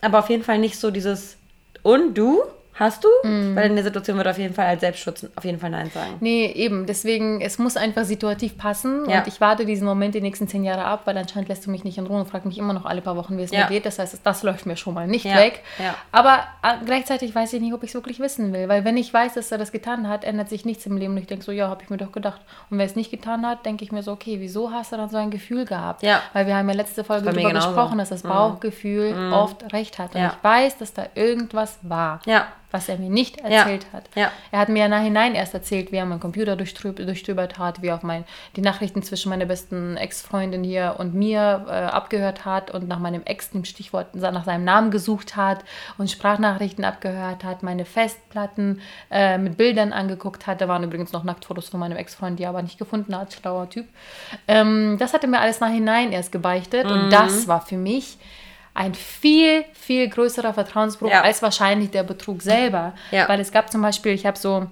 [0.00, 1.36] aber auf jeden Fall nicht so dieses,
[1.82, 2.42] und du?
[2.80, 3.08] Hast du?
[3.28, 3.54] Mm.
[3.54, 6.16] Weil in der Situation wird auf jeden Fall als Selbstschutz auf jeden Fall Nein sagen.
[6.20, 6.86] Nee, eben.
[6.86, 9.04] Deswegen, es muss einfach situativ passen.
[9.06, 9.18] Ja.
[9.18, 11.84] Und ich warte diesen Moment die nächsten zehn Jahre ab, weil anscheinend lässt du mich
[11.84, 13.64] nicht in Ruhe und fragst mich immer noch alle paar Wochen, wie es ja.
[13.64, 13.84] mir geht.
[13.84, 15.36] Das heißt, das läuft mir schon mal nicht ja.
[15.36, 15.62] weg.
[16.10, 18.66] Aber äh, gleichzeitig weiß ich nicht, ob ich es wirklich wissen will.
[18.70, 21.12] Weil wenn ich weiß, dass er das getan hat, ändert sich nichts im Leben.
[21.12, 22.40] Und ich denke so, ja, habe ich mir doch gedacht.
[22.70, 25.10] Und wer es nicht getan hat, denke ich mir so, okay, wieso hast du dann
[25.10, 26.02] so ein Gefühl gehabt?
[26.32, 28.28] Weil wir haben ja letzte Folge darüber gesprochen, dass das mhm.
[28.28, 29.34] Bauchgefühl mhm.
[29.34, 30.14] oft recht hat.
[30.14, 32.20] Und ich weiß, dass da irgendwas war.
[32.24, 33.92] Ja was er mir nicht erzählt ja.
[33.92, 34.08] hat.
[34.14, 34.30] Ja.
[34.50, 37.96] Er hat mir ja nachhinein erst erzählt, wie er meinen Computer durchstöbert hat, wie er
[37.96, 38.24] auf mein,
[38.56, 43.22] die Nachrichten zwischen meiner besten Ex-Freundin hier und mir äh, abgehört hat und nach meinem
[43.24, 45.64] Ex, dem Stichwort, nach seinem Namen gesucht hat
[45.98, 48.80] und Sprachnachrichten abgehört hat, meine Festplatten
[49.10, 50.60] äh, mit Bildern angeguckt hat.
[50.60, 53.68] Da waren übrigens noch Nacktfotos von meinem Ex-Freund, die er aber nicht gefunden hat, schlauer
[53.68, 53.86] Typ.
[54.46, 56.92] Ähm, das hat er mir alles nachhinein erst gebeichtet mhm.
[56.92, 58.18] und das war für mich
[58.74, 61.22] ein viel, viel größerer Vertrauensbruch ja.
[61.22, 62.94] als wahrscheinlich der Betrug selber.
[63.10, 63.28] Ja.
[63.28, 64.68] Weil es gab zum Beispiel, ich habe so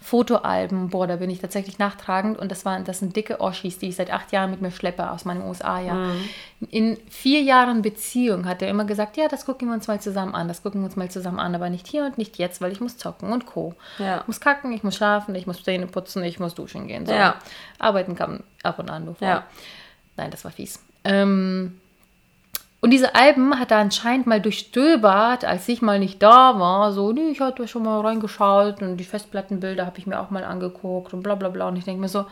[0.00, 3.88] Fotoalben, boah, da bin ich tatsächlich nachtragend und das, waren, das sind dicke Oschis, die
[3.88, 5.94] ich seit acht Jahren mit mir schleppe aus meinem USA-Jahr.
[5.94, 6.28] Mhm.
[6.70, 10.34] In vier Jahren Beziehung hat er immer gesagt, ja, das gucken wir uns mal zusammen
[10.34, 12.72] an, das gucken wir uns mal zusammen an, aber nicht hier und nicht jetzt, weil
[12.72, 13.74] ich muss zocken und Co.
[13.98, 14.20] Ja.
[14.22, 17.06] Ich muss kacken, ich muss schlafen, ich muss Zähne putzen, ich muss duschen gehen.
[17.06, 17.12] So.
[17.12, 17.36] Ja.
[17.78, 19.44] Arbeiten kann ab und an, du ja.
[20.16, 20.82] Nein, das war fies.
[21.04, 21.80] Ähm,
[22.82, 26.92] und diese Alben hat er anscheinend mal durchstöbert, als ich mal nicht da war.
[26.92, 30.42] So, nee, ich hatte schon mal reingeschaut und die Festplattenbilder habe ich mir auch mal
[30.42, 31.68] angeguckt und bla bla bla.
[31.68, 32.26] Und ich denke mir so,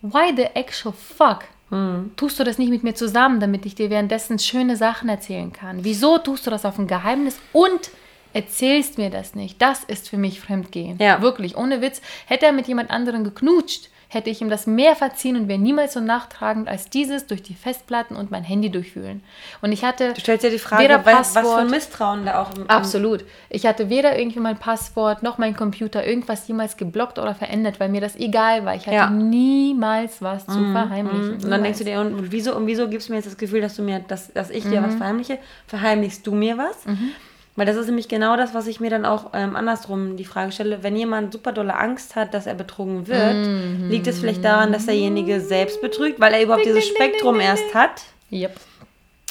[0.00, 1.40] why the actual fuck?
[1.68, 2.12] Hm.
[2.16, 5.84] Tust du das nicht mit mir zusammen, damit ich dir währenddessen schöne Sachen erzählen kann?
[5.84, 7.90] Wieso tust du das auf ein Geheimnis und
[8.32, 9.60] erzählst mir das nicht?
[9.60, 10.96] Das ist für mich Fremdgehen.
[10.98, 11.20] Ja.
[11.20, 12.00] Wirklich, ohne Witz.
[12.24, 15.92] Hätte er mit jemand anderem geknutscht, hätte ich ihm das mehr verziehen und wäre niemals
[15.92, 19.22] so nachtragend als dieses durch die Festplatten und mein Handy durchwühlen.
[19.62, 20.14] Und ich hatte.
[20.14, 22.70] Du stellst ja die Frage, weder Passwort, was für ein Misstrauen da auch im, im
[22.70, 23.24] Absolut.
[23.50, 27.88] Ich hatte weder irgendwie mein Passwort noch mein Computer irgendwas jemals geblockt oder verändert, weil
[27.88, 28.74] mir das egal war.
[28.74, 29.10] Ich hatte ja.
[29.10, 31.38] niemals was zu mm, verheimlichen.
[31.38, 31.44] Mm.
[31.44, 33.60] Und dann denkst du dir, und wieso, und wieso gibst du mir jetzt das Gefühl,
[33.60, 34.98] dass du mir, dass, dass ich dir was mhm.
[34.98, 35.38] verheimliche?
[35.68, 36.84] Verheimlichst du mir was?
[36.84, 37.12] Mhm.
[37.60, 40.50] Weil das ist nämlich genau das, was ich mir dann auch ähm, andersrum die Frage
[40.50, 40.82] stelle.
[40.82, 43.90] Wenn jemand super dolle Angst hat, dass er betrogen wird, mhm.
[43.90, 47.34] liegt es vielleicht daran, dass derjenige selbst betrügt, weil er überhaupt ding, dieses ding, Spektrum
[47.34, 48.04] ding, erst hat.
[48.32, 48.56] Yep.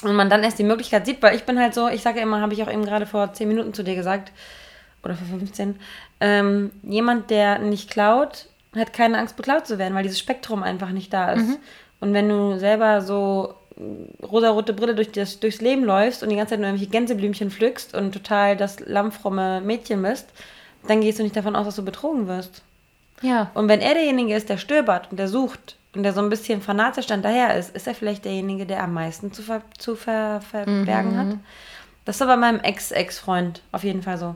[0.04, 2.24] Und man dann erst die Möglichkeit sieht, weil ich bin halt so, ich sage ja
[2.24, 4.32] immer, habe ich auch eben gerade vor 10 Minuten zu dir gesagt,
[5.04, 5.78] oder vor 15,
[6.20, 10.92] ähm, jemand, der nicht klaut, hat keine Angst, beklaut zu werden, weil dieses Spektrum einfach
[10.92, 11.48] nicht da ist.
[11.48, 11.58] Mhm.
[12.00, 13.56] Und wenn du selber so
[14.22, 17.96] rosarote Brille durch das, durchs Leben läufst und die ganze Zeit nur irgendwelche Gänseblümchen pflückst
[17.96, 20.28] und total das lammfromme Mädchen bist,
[20.88, 22.62] dann gehst du nicht davon aus, dass du betrogen wirst.
[23.22, 23.52] Ja.
[23.54, 26.62] Und wenn er derjenige ist, der stöbert und der sucht und der so ein bisschen
[26.62, 30.42] fanatisch dann daher ist, ist er vielleicht derjenige, der am meisten zu, ver zu ver
[30.42, 31.18] verbergen mhm.
[31.18, 31.38] hat.
[32.06, 34.36] Das war bei meinem Ex-Ex-Freund auf jeden Fall so.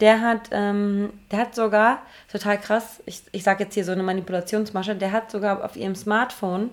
[0.00, 4.04] Der hat, ähm, der hat sogar, total krass, ich, ich sage jetzt hier so eine
[4.04, 6.70] Manipulationsmasche, der hat sogar auf ihrem Smartphone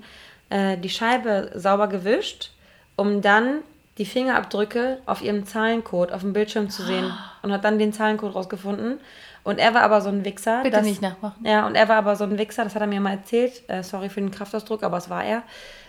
[0.50, 2.52] äh, die Scheibe sauber gewischt,
[2.96, 3.60] um dann
[3.98, 8.36] die Fingerabdrücke auf ihrem Zahlencode auf dem Bildschirm zu sehen und hat dann den Zahlencode
[8.36, 9.00] rausgefunden.
[9.44, 10.64] Und er war aber so ein Wichser.
[10.64, 11.46] Bitte nicht nachmachen.
[11.46, 13.62] Ja, und er war aber so ein Wichser, das hat er mir mal erzählt.
[13.70, 15.44] Äh, sorry für den Kraftausdruck, aber es war er.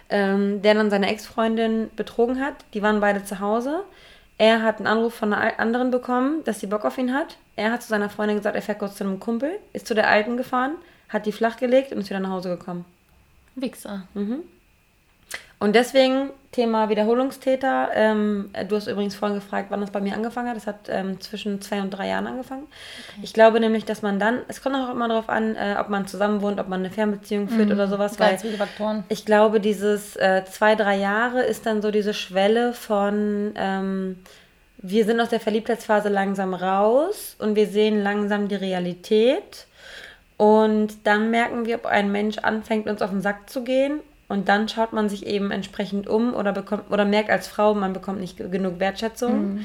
[0.08, 2.54] Ähm, der dann seine Ex-Freundin betrogen hat.
[2.74, 3.82] Die waren beide zu Hause.
[4.38, 7.38] Er hat einen Anruf von einer anderen bekommen, dass sie Bock auf ihn hat.
[7.56, 10.08] Er hat zu seiner Freundin gesagt, er fährt kurz zu einem Kumpel, ist zu der
[10.08, 10.72] Alten gefahren,
[11.08, 12.84] hat die flachgelegt und ist wieder nach Hause gekommen.
[13.56, 14.06] Wichser.
[15.58, 17.90] Und deswegen Thema Wiederholungstäter.
[17.94, 20.56] Ähm, du hast übrigens vorhin gefragt, wann das bei mir angefangen hat.
[20.56, 22.66] Das hat ähm, zwischen zwei und drei Jahren angefangen.
[23.22, 26.06] Ich glaube nämlich, dass man dann, es kommt auch immer darauf an, äh, ob man
[26.06, 28.18] zusammen wohnt, ob man eine Fernbeziehung führt oder sowas.
[28.18, 29.04] Weil Ganz viele Faktoren.
[29.08, 34.18] ich glaube, dieses äh, zwei, drei Jahre ist dann so diese Schwelle von, ähm,
[34.78, 39.65] wir sind aus der Verliebtheitsphase langsam raus und wir sehen langsam die Realität.
[40.36, 44.00] Und dann merken wir, ob ein Mensch anfängt, uns auf den Sack zu gehen.
[44.28, 47.92] Und dann schaut man sich eben entsprechend um oder bekommt oder merkt als Frau, man
[47.92, 49.60] bekommt nicht ge- genug Wertschätzung.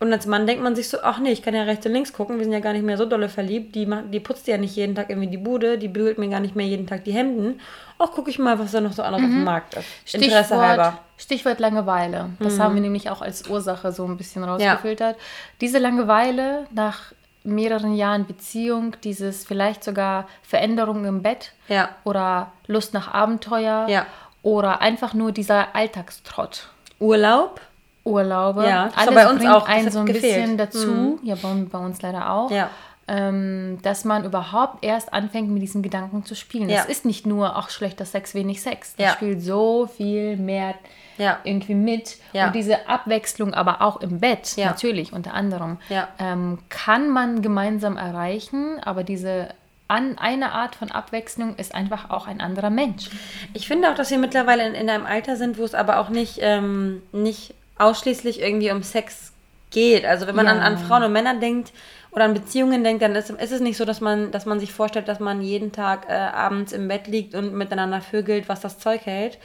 [0.00, 2.12] Und als Mann denkt man sich so, ach nee, ich kann ja rechts und links
[2.12, 3.74] gucken, wir sind ja gar nicht mehr so dolle verliebt.
[3.74, 6.40] Die, macht, die putzt ja nicht jeden Tag irgendwie die Bude, die bügelt mir gar
[6.40, 7.60] nicht mehr jeden Tag die Hemden.
[7.98, 10.14] Ach, gucke ich mal, was da noch so anderes auf dem Markt ist.
[10.14, 10.98] Interesse Stichwort, halber.
[11.16, 12.30] Stichwort Langeweile.
[12.40, 15.16] Das haben wir nämlich auch als Ursache so ein bisschen rausgefiltert.
[15.62, 17.12] Diese Langeweile nach
[17.44, 21.90] mehreren Jahren Beziehung, dieses vielleicht sogar Veränderungen im Bett Ja.
[22.04, 24.06] oder Lust nach Abenteuer Ja.
[24.42, 26.68] oder einfach nur dieser Alltagstrott.
[26.98, 27.60] Urlaub?
[28.04, 28.66] Urlaube.
[28.66, 29.66] Ja, das Alles bei uns bringt auch.
[29.68, 30.24] Einen so ein gefehlt.
[30.48, 30.56] Mhm.
[30.56, 31.18] bisschen dazu.
[31.22, 32.50] Ja, bei, bei uns leider auch.
[32.50, 32.68] Ja.
[33.06, 36.70] Ähm, dass man überhaupt erst anfängt, mit diesen Gedanken zu spielen.
[36.70, 36.76] Ja.
[36.80, 38.94] Es ist nicht nur, ach, schlechter Sex, wenig Sex.
[38.96, 39.12] Das Ja.
[39.12, 40.74] spielt so viel mehr
[41.18, 41.38] Ja.
[41.44, 42.16] irgendwie mit.
[42.46, 45.76] Und diese Abwechslung, aber auch im Bett, natürlich, unter anderem,
[46.18, 49.48] ähm, kann man gemeinsam erreichen, aber diese
[49.86, 53.10] an, eine Art von Abwechslung ist einfach auch ein anderer Mensch.
[53.52, 56.08] Ich finde auch, dass wir mittlerweile in, in einem Alter sind, wo es aber auch
[56.08, 59.32] nicht, ähm, nicht ausschließlich irgendwie um Sex
[59.70, 60.06] geht.
[60.06, 60.52] Also wenn man Ja.
[60.52, 61.72] an, an Frauen und Männer denkt
[62.14, 64.72] oder an Beziehungen denkt, dann ist, ist es nicht so, dass man, dass man sich
[64.72, 68.78] vorstellt, dass man jeden Tag äh, abends im Bett liegt und miteinander vögelt, was das
[68.78, 69.38] Zeug hält.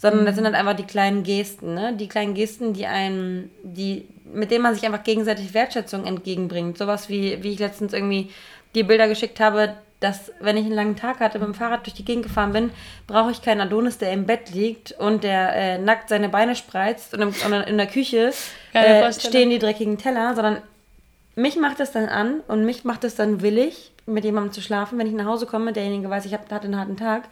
[0.00, 1.92] Sondern das sind halt einfach die kleinen Gesten, ne?
[1.92, 6.78] Die kleinen Gesten, die einen, die, mit denen man sich einfach gegenseitig Wertschätzung entgegenbringt.
[6.78, 8.30] Sowas wie, wie ich letztens irgendwie
[8.76, 11.94] die Bilder geschickt habe, dass wenn ich einen langen Tag hatte, mit dem Fahrrad durch
[11.94, 12.70] die Gegend gefahren bin,
[13.08, 17.14] brauche ich keinen Adonis, der im Bett liegt und der äh, nackt seine Beine spreizt
[17.14, 18.32] und, im, und in der Küche
[18.72, 20.58] äh, stehen die dreckigen Teller, sondern
[21.38, 24.98] mich macht es dann an und mich macht es dann willig, mit jemandem zu schlafen,
[24.98, 27.24] wenn ich nach Hause komme, derjenige weiß, ich hab, hatte einen harten Tag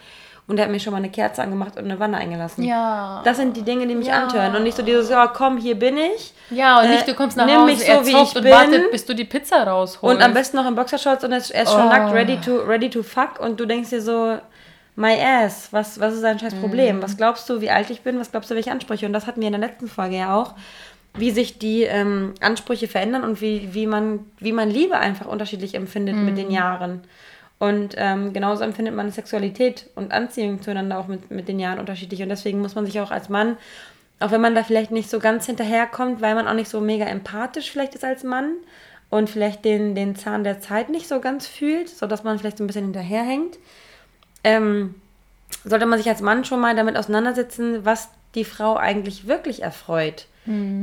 [0.46, 2.62] und der hat mir schon mal eine Kerze angemacht und eine Wanne eingelassen.
[2.64, 3.20] Ja.
[3.24, 4.22] Das sind die Dinge, die mich Ja.
[4.22, 6.32] antören und nicht so dieses, ja komm, hier bin ich.
[6.50, 8.52] Ja, und Äh, nicht, du kommst nach nimm Hause, mich so, wie ich und bin.
[8.52, 10.02] wartet, bis du die Pizza rausholst.
[10.16, 11.88] Und am besten noch in Boxershorts und er ist er ist schon Oh.
[11.88, 13.40] nackt, ready to, ready to fuck.
[13.40, 14.38] Und du denkst dir so,
[14.94, 16.60] my ass, was, was ist dein scheiß Mhm.
[16.60, 17.02] Problem?
[17.02, 18.20] Was glaubst du, wie alt ich bin?
[18.20, 19.06] Was glaubst du, welche Ansprüche?
[19.06, 20.54] Und das hatten wir in der letzten Folge ja auch,
[21.18, 25.74] wie sich die ähm, Ansprüche verändern und wie, wie, man, wie man Liebe einfach unterschiedlich
[25.74, 26.36] empfindet mit Mhm.
[26.36, 27.00] den Jahren.
[27.58, 32.22] Und ähm, genauso empfindet man Sexualität und Anziehung zueinander auch mit, mit den Jahren unterschiedlich.
[32.22, 33.56] Und deswegen muss man sich auch als Mann,
[34.20, 37.06] auch wenn man da vielleicht nicht so ganz hinterherkommt, weil man auch nicht so mega
[37.06, 38.52] empathisch vielleicht ist als Mann
[39.08, 42.64] und vielleicht den, den Zahn der Zeit nicht so ganz fühlt, sodass man vielleicht so
[42.64, 43.58] ein bisschen hinterherhängt,
[44.44, 44.94] ähm,
[45.64, 50.26] sollte man sich als Mann schon mal damit auseinandersetzen, was die Frau eigentlich wirklich erfreut.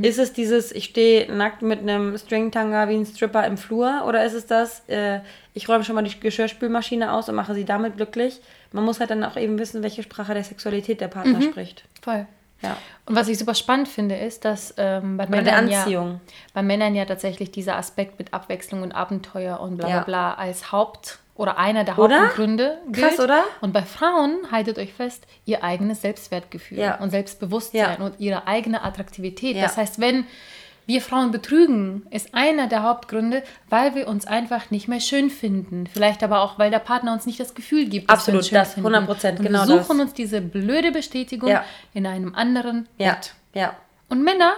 [0.02, 4.24] Ist es dieses, ich stehe nackt mit einem Stringtanga wie ein Stripper im Flur oder
[4.24, 5.20] ist es das, äh,
[5.54, 8.40] ich räume schon mal die Geschirrspülmaschine aus und mache sie damit glücklich?
[8.72, 11.84] Man muss halt dann auch eben wissen, welche Sprache der Sexualität der Partner spricht.
[12.02, 12.26] Voll.
[12.62, 12.76] Ja.
[13.06, 16.08] Und was ich super spannend finde, ist, dass ähm, bei, Oder der Männern Anziehung.
[16.12, 16.20] Ja,
[16.54, 20.02] bei Männern ja tatsächlich dieser Aspekt mit Abwechslung und Abenteuer und bla bla Ja.
[20.04, 22.22] bla als Haupt- oder einer der Oder?
[22.22, 23.08] Hauptgründe gilt.
[23.08, 23.44] Krass, oder?
[23.60, 26.96] Und bei Frauen, haltet euch fest, ihr eigenes Selbstwertgefühl Ja.
[27.00, 28.04] und Selbstbewusstsein Ja.
[28.06, 29.56] und ihre eigene Attraktivität.
[29.56, 29.62] Ja.
[29.62, 30.26] Das heißt, wenn
[30.86, 35.86] wir Frauen betrügen, ist einer der Hauptgründe, weil wir uns einfach nicht mehr schön finden.
[35.92, 38.68] Vielleicht aber auch, weil der Partner uns nicht das Gefühl gibt, dass Absolut, wir uns
[38.68, 39.38] das, schön 100%, finden.
[39.38, 40.06] Und genau wir suchen das.
[40.08, 41.58] uns diese blöde Bestätigung
[41.94, 43.14] in einem anderen Ja.
[43.14, 43.34] Bett.
[43.54, 43.74] Ja.
[44.10, 44.52] Und Männer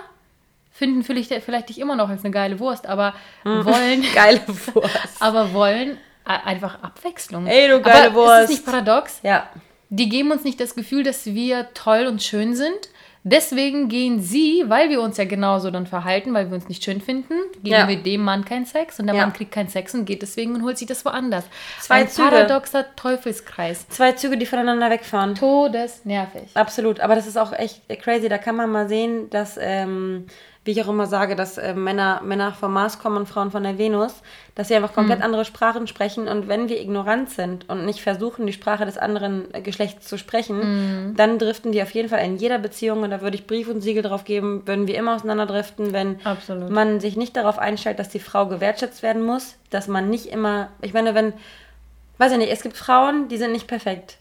[0.73, 4.91] finden vielleicht, vielleicht dich immer noch als eine geile Wurst, aber wollen, Geile Wurst.
[5.21, 7.47] aber wollen einfach Abwechslung.
[7.47, 8.43] Ey, du geile aber Ist Wurst.
[8.45, 9.21] es nicht paradox?
[9.23, 9.49] Ja.
[9.89, 12.89] Die geben uns nicht das Gefühl, dass wir toll und schön sind.
[13.29, 17.01] Deswegen gehen sie, weil wir uns ja genauso dann verhalten, weil wir uns nicht schön
[17.01, 17.89] finden, geben Ja.
[17.89, 19.23] wir dem Mann keinen Sex und der Ja.
[19.23, 21.45] Mann kriegt keinen Sex und geht deswegen und holt sich das woanders.
[21.81, 22.29] Zwei Ein Züge.
[22.29, 23.89] paradoxer Teufelskreis.
[23.89, 25.35] Zwei Züge, die voneinander wegfahren.
[25.35, 26.51] Todesnervig.
[26.55, 28.29] Absolut, aber das ist auch echt crazy.
[28.29, 30.27] Da kann man mal sehen, dass ähm,
[30.67, 33.63] wie ich auch immer sage, dass äh, Männer, Männer vom Mars kommen und Frauen von
[33.63, 34.15] der Venus,
[34.57, 35.25] dass sie einfach komplett mhm.
[35.25, 39.53] andere Sprachen sprechen und wenn wir ignorant sind und nicht versuchen, die Sprache des anderen
[39.55, 40.59] äh, Geschlechts zu sprechen,
[41.11, 41.17] mhm.
[41.17, 43.81] dann driften die auf jeden Fall in jeder Beziehung und da würde ich Brief und
[43.81, 46.69] Siegel drauf geben, würden wir immer auseinanderdriften, wenn Absolut.
[46.71, 50.69] man sich nicht darauf einstellt, dass die Frau gewertschätzt werden muss, dass man nicht immer,
[50.83, 51.33] ich meine, wenn,
[52.19, 54.19] weiß ich nicht, es gibt Frauen, die sind nicht perfekt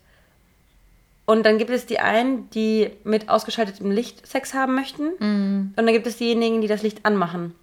[1.26, 5.10] und dann gibt es die einen, die mit ausgeschaltetem Licht Sex haben möchten.
[5.20, 5.74] Mhm.
[5.76, 7.56] Und dann gibt es diejenigen, die das Licht anmachen.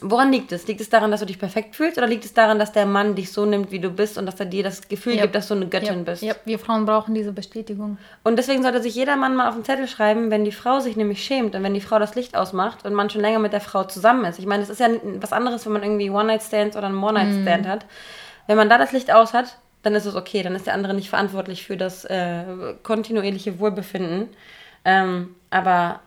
[0.00, 0.68] Woran liegt es?
[0.68, 3.16] Liegt es daran, dass du dich perfekt fühlst oder liegt es daran, dass der Mann
[3.16, 5.22] dich so nimmt, wie du bist und dass er dir das Gefühl ja.
[5.22, 6.02] gibt, dass du eine Göttin ja.
[6.02, 6.22] bist?
[6.22, 7.98] Ja, wir Frauen brauchen diese Bestätigung.
[8.22, 10.96] Und deswegen sollte sich jeder Mann mal auf den Zettel schreiben, wenn die Frau sich
[10.96, 13.60] nämlich schämt und wenn die Frau das Licht ausmacht und man schon länger mit der
[13.60, 14.38] Frau zusammen ist.
[14.38, 14.88] Ich meine, es ist ja
[15.20, 17.68] was anderes, wenn man irgendwie One-Night-Stands oder einen One-Night-Stand mhm.
[17.68, 17.86] hat.
[18.46, 20.94] Wenn man da das Licht aus hat, dann ist es okay, dann ist der andere
[20.94, 22.44] nicht verantwortlich für das äh,
[22.82, 24.28] kontinuierliche Wohlbefinden.
[24.84, 26.00] Ähm, aber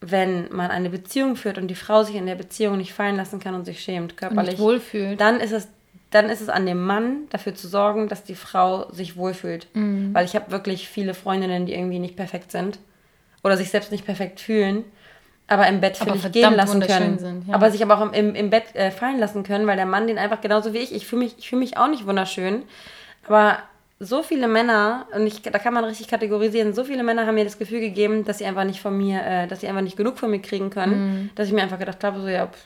[0.00, 3.40] wenn man eine Beziehung führt und die Frau sich in der Beziehung nicht fallen lassen
[3.40, 5.20] kann und sich schämt, körperlich, wohlfühlt.
[5.20, 5.68] dann ist es
[6.10, 9.68] dann ist es an dem Mann dafür zu sorgen, dass die Frau sich wohlfühlt.
[9.74, 10.12] Mhm.
[10.12, 12.80] Weil ich habe wirklich viele Freundinnen, die irgendwie nicht perfekt sind
[13.44, 14.84] oder sich selbst nicht perfekt fühlen,
[15.46, 17.18] aber im Bett für dich gehen lassen können.
[17.18, 17.54] Sind, ja.
[17.54, 20.18] Aber sich aber auch im, im Bett äh, fallen lassen können, weil der Mann den
[20.18, 22.62] einfach genauso wie ich, ich fühle mich, fühl mich auch nicht wunderschön,
[23.26, 23.58] aber
[24.02, 27.44] so viele Männer, und ich, da kann man richtig kategorisieren, so viele Männer haben mir
[27.44, 30.18] das Gefühl gegeben, dass sie einfach nicht von mir, äh, dass sie einfach nicht genug
[30.18, 31.30] von mir kriegen können, mm.
[31.34, 32.58] dass ich mir einfach gedacht habe, so ja, pff,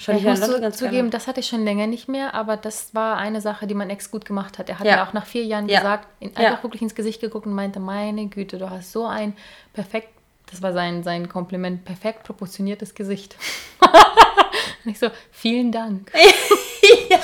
[0.00, 3.18] schon ich muss so, zugeben, das hatte ich schon länger nicht mehr, aber das war
[3.18, 4.68] eine Sache, die mein Ex gut gemacht hat.
[4.68, 5.80] Er hat ja, ja auch nach vier Jahren ja.
[5.80, 6.62] gesagt, in, einfach ja.
[6.62, 9.34] wirklich ins Gesicht geguckt und meinte, meine Güte, du hast so ein
[9.72, 10.08] perfekt,
[10.50, 13.36] das war sein, sein Kompliment, perfekt proportioniertes Gesicht.
[14.84, 16.12] und ich so, vielen Dank.
[17.10, 17.18] ja.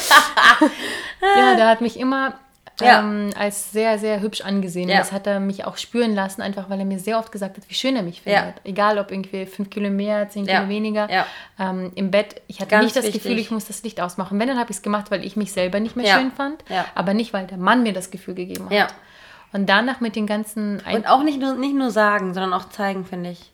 [1.22, 2.34] ja, der hat mich immer
[2.80, 3.00] ja.
[3.00, 4.88] ähm, als sehr, sehr hübsch angesehen.
[4.88, 4.98] Ja.
[4.98, 7.64] Das hat er mich auch spüren lassen, einfach weil er mir sehr oft gesagt hat,
[7.68, 8.54] wie schön er mich findet.
[8.64, 11.08] Egal, ob irgendwie fünf Kilo mehr, zehn Kilo weniger.
[11.58, 13.22] Ähm, Im Bett, ich hatte Ganz nicht das wichtig.
[13.22, 14.38] Gefühl, ich muss das Licht ausmachen.
[14.38, 17.14] Wenn, dann habe ich es gemacht, weil ich mich selber nicht mehr schön fand, aber
[17.14, 18.94] nicht, weil der Mann mir das Gefühl gegeben hat.
[19.52, 20.82] Und danach mit den ganzen...
[20.84, 23.52] Ein Und auch nicht nur, nicht nur sagen, sondern auch zeigen, finde ich.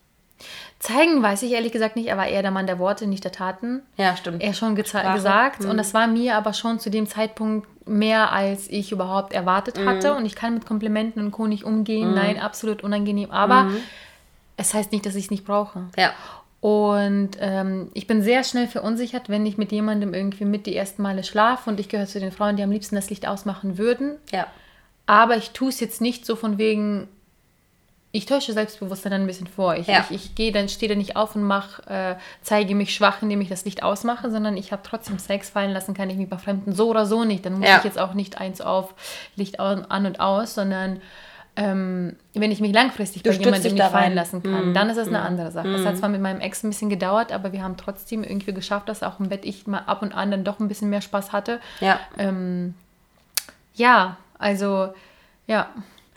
[0.82, 3.82] Zeigen weiß ich ehrlich gesagt nicht, aber eher der Mann der Worte, nicht der Taten.
[3.96, 4.42] Ja, stimmt.
[4.42, 5.62] Er schon gesagt.
[5.62, 5.70] Mhm.
[5.70, 9.88] Und das war mir aber schon zu dem Zeitpunkt mehr, als ich überhaupt erwartet mhm.
[9.88, 10.14] hatte.
[10.14, 11.46] Und ich kann mit Komplimenten und Co.
[11.46, 12.08] nicht umgehen.
[12.08, 12.14] Mhm.
[12.16, 13.30] Nein, absolut unangenehm.
[13.30, 13.76] Aber mhm.
[14.56, 15.84] es heißt nicht, dass ich es nicht brauche.
[15.96, 16.10] Ja.
[16.60, 21.02] Und ähm, ich bin sehr schnell verunsichert, wenn ich mit jemandem irgendwie mit die ersten
[21.02, 21.70] Male schlafe.
[21.70, 24.16] Und ich gehöre zu den Frauen, die am liebsten das Licht ausmachen würden.
[24.32, 24.48] Ja.
[25.06, 27.06] Aber ich tue es jetzt nicht so von wegen,
[28.14, 29.74] ich täusche Selbstbewusstsein dann ein bisschen vor.
[29.74, 30.04] Ich, ja.
[30.10, 33.40] ich, ich gehe dann, stehe da nicht auf und mach, äh, zeige mich schwach, indem
[33.40, 36.36] ich das Licht ausmache, sondern ich habe trotzdem Sex fallen lassen, kann ich mich bei
[36.36, 37.46] Fremden so oder so nicht.
[37.46, 37.78] Dann muss ja.
[37.78, 38.94] ich jetzt auch nicht eins auf,
[39.34, 41.00] Licht an und aus, sondern
[41.56, 44.74] ähm, wenn ich mich langfristig du bei jemandem nicht fallen lassen kann, mm.
[44.74, 45.26] dann ist das eine mm.
[45.26, 45.68] andere Sache.
[45.68, 45.72] Mm.
[45.72, 45.98] Das hat mhm.
[45.98, 49.20] zwar mit meinem Ex ein bisschen gedauert, aber wir haben trotzdem irgendwie geschafft, dass auch
[49.20, 51.60] im Bett ich mal ab und an dann doch ein bisschen mehr Spaß hatte.
[51.80, 52.00] Ja.
[52.16, 52.74] Ähm,
[53.74, 54.94] ja, also
[55.46, 55.68] ja.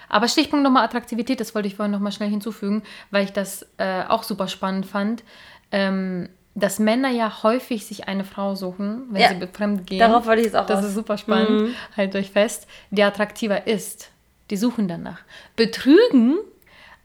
[0.10, 4.04] Aber Stichpunkt nochmal Attraktivität, das wollte ich vorhin nochmal schnell hinzufügen, weil ich das äh,
[4.08, 5.24] auch super spannend fand.
[5.72, 10.00] Ähm, dass Männer ja häufig sich eine Frau suchen, wenn ja, sie fremd gehen.
[10.00, 10.86] Darauf wollte ich jetzt auch Das raus.
[10.86, 11.50] ist super spannend.
[11.50, 11.76] Mhm.
[11.98, 14.10] Halt euch fest, die attraktiver ist.
[14.50, 15.20] Die suchen danach.
[15.58, 16.38] Betrügen,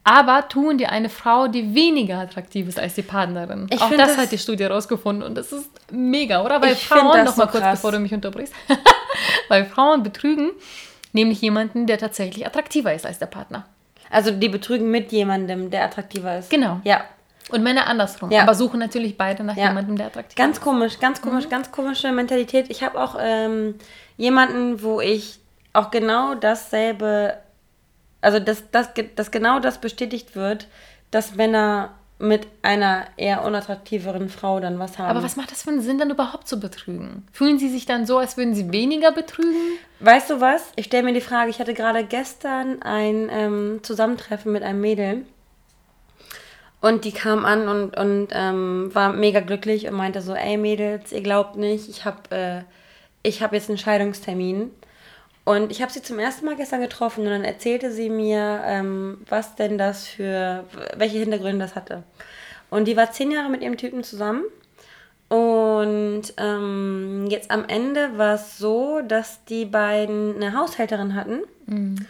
[0.05, 3.67] aber tun die eine Frau, die weniger attraktiv ist als die Partnerin.
[3.71, 6.63] Ich auch das, das, hat die Studie herausgefunden und das ist mega, oder?
[6.63, 8.55] Weil Frauen, nochmal so kurz bevor du mich unterbrichst,
[9.49, 10.51] weil Frauen betrügen
[11.13, 13.67] Nämlich jemanden, der tatsächlich attraktiver ist als der Partner.
[14.11, 16.51] Also die betrügen mit jemandem, der attraktiver ist.
[16.51, 16.81] Genau.
[16.85, 17.05] Ja.
[17.51, 18.31] Und Männer andersrum.
[18.31, 18.43] Ja.
[18.43, 19.69] Aber suchen natürlich beide nach ja.
[19.69, 20.65] jemandem, der attraktiv ganz ist.
[20.65, 21.51] Ganz komisch, ganz komisch, mhm.
[21.51, 22.67] ganz komische Mentalität.
[22.71, 23.77] Ich habe auch ähm,
[24.17, 25.41] jemanden, wo ich
[25.73, 27.35] auch genau dasselbe,
[28.21, 30.69] also dass, dass, dass genau das bestätigt wird,
[31.11, 31.91] dass Männer
[32.21, 35.09] mit einer eher unattraktiveren Frau dann was haben.
[35.09, 37.27] Aber was macht das für einen Sinn, dann überhaupt zu betrügen?
[37.33, 39.79] Fühlen Sie sich dann so, als würden Sie weniger betrügen?
[40.01, 40.71] Weißt du was?
[40.77, 45.25] Ich stelle mir die Frage, ich hatte gerade gestern ein ähm, Zusammentreffen mit einem Mädel.
[46.83, 51.13] Und die kam an und, und ähm, war mega glücklich und meinte so, ey Mädels,
[51.13, 52.67] ihr glaubt nicht, ich habe
[53.25, 54.71] äh, hab jetzt einen Scheidungstermin.
[55.51, 59.19] Und ich habe sie zum ersten Mal gestern getroffen und dann erzählte sie mir, ähm,
[59.29, 60.65] was denn das für,
[60.97, 62.05] welche Hintergründe das hatte.
[62.71, 64.45] Und die war zehn Jahre mit ihrem Typen zusammen.
[65.29, 71.41] Und ähm, jetzt am Ende war es so, dass die beiden eine Haushälterin hatten.
[71.67, 72.07] Mhm.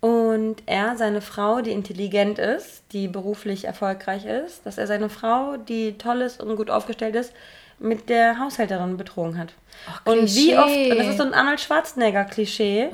[0.00, 5.58] Und er seine Frau, die intelligent ist, die beruflich erfolgreich ist, dass er seine Frau,
[5.58, 7.34] die toll ist und gut aufgestellt ist,
[7.80, 9.54] mit der Haushälterin betrogen hat.
[9.88, 12.90] Ach, und wie oft, und das ist so ein Arnold Schwarzenegger-Klischee,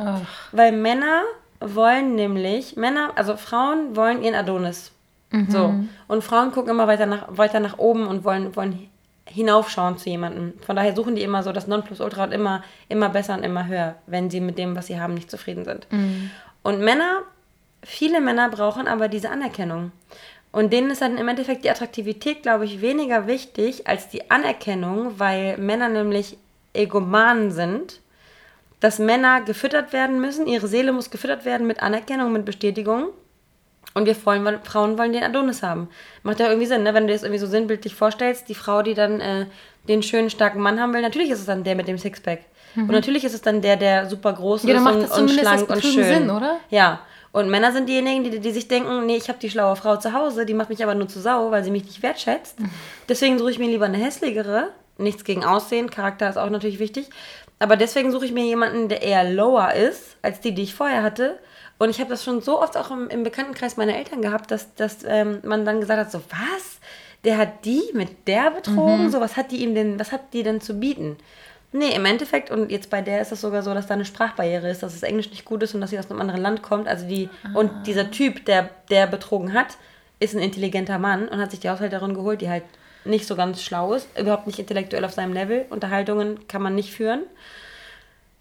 [0.52, 1.22] weil Männer
[1.60, 4.92] wollen nämlich, Männer, also Frauen wollen ihren Adonis.
[5.30, 5.50] Mhm.
[5.50, 5.74] So.
[6.08, 8.88] Und Frauen gucken immer weiter nach, weiter nach oben und wollen, wollen
[9.26, 10.54] hinaufschauen zu jemandem.
[10.64, 13.96] Von daher suchen die immer so das Nonplusultra und immer, immer besser und immer höher,
[14.06, 15.86] wenn sie mit dem, was sie haben, nicht zufrieden sind.
[15.90, 16.30] Mhm.
[16.62, 17.22] Und Männer,
[17.82, 19.92] viele Männer brauchen aber diese Anerkennung.
[20.56, 25.18] Und denen ist dann im Endeffekt die Attraktivität, glaube ich, weniger wichtig als die Anerkennung,
[25.18, 26.38] weil Männer nämlich
[26.72, 28.00] Egomanen sind,
[28.80, 33.08] dass Männer gefüttert werden müssen, ihre Seele muss gefüttert werden mit Anerkennung, mit Bestätigung.
[33.92, 35.90] Und wir Frauen, Frauen wollen den Adonis haben.
[36.22, 36.94] Macht ja irgendwie Sinn, ne?
[36.94, 38.48] wenn du dir das irgendwie so sinnbildlich vorstellst.
[38.48, 39.44] Die Frau, die dann äh,
[39.88, 42.40] den schönen, starken Mann haben will, natürlich ist es dann der mit dem Sixpack.
[42.74, 42.84] Mhm.
[42.84, 45.82] Und natürlich ist es dann der, der super groß ja, ist und, und schlank und
[45.82, 46.02] schön.
[46.02, 46.60] Sinn, oder?
[46.70, 47.00] Ja.
[47.36, 50.14] Und Männer sind diejenigen, die, die sich denken, nee, ich habe die schlaue Frau zu
[50.14, 52.56] Hause, die macht mich aber nur zu sau, weil sie mich nicht wertschätzt.
[53.10, 54.70] Deswegen suche ich mir lieber eine hässlichere.
[54.96, 57.10] Nichts gegen Aussehen, Charakter ist auch natürlich wichtig.
[57.58, 61.02] Aber deswegen suche ich mir jemanden, der eher lower ist, als die, die ich vorher
[61.02, 61.38] hatte
[61.78, 64.74] und ich habe das schon so oft auch im, im, Bekanntenkreis meiner Eltern gehabt, dass,
[64.74, 66.80] dass ähm, man dann gesagt hat, so was?
[67.24, 69.04] Der hat die mit der betrogen?
[69.04, 69.10] Mhm.
[69.10, 71.16] So, was hat die ihm denn, was hat die denn zu bieten?
[71.72, 74.70] Nee, im Endeffekt, und jetzt bei der ist es sogar so, dass da eine Sprachbarriere
[74.70, 76.88] ist, dass das Englisch nicht gut ist und dass sie aus einem anderen Land kommt.
[76.88, 77.58] Also die, ah.
[77.58, 79.76] und dieser Typ, der, der betrogen hat,
[80.20, 82.64] ist ein intelligenter Mann und hat sich die Haushälterin geholt, die halt
[83.04, 85.66] nicht so ganz schlau ist, überhaupt nicht intellektuell auf seinem Level.
[85.70, 87.22] Unterhaltungen kann man nicht führen.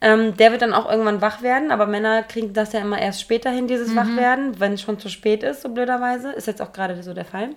[0.02, 3.22] Ähm, der wird dann auch irgendwann wach werden, aber Männer kriegen das ja immer erst
[3.22, 3.96] später hin, dieses mhm.
[3.96, 6.32] Wachwerden, wenn es schon zu spät ist, so blöderweise.
[6.32, 7.50] Ist jetzt auch gerade so der Fall.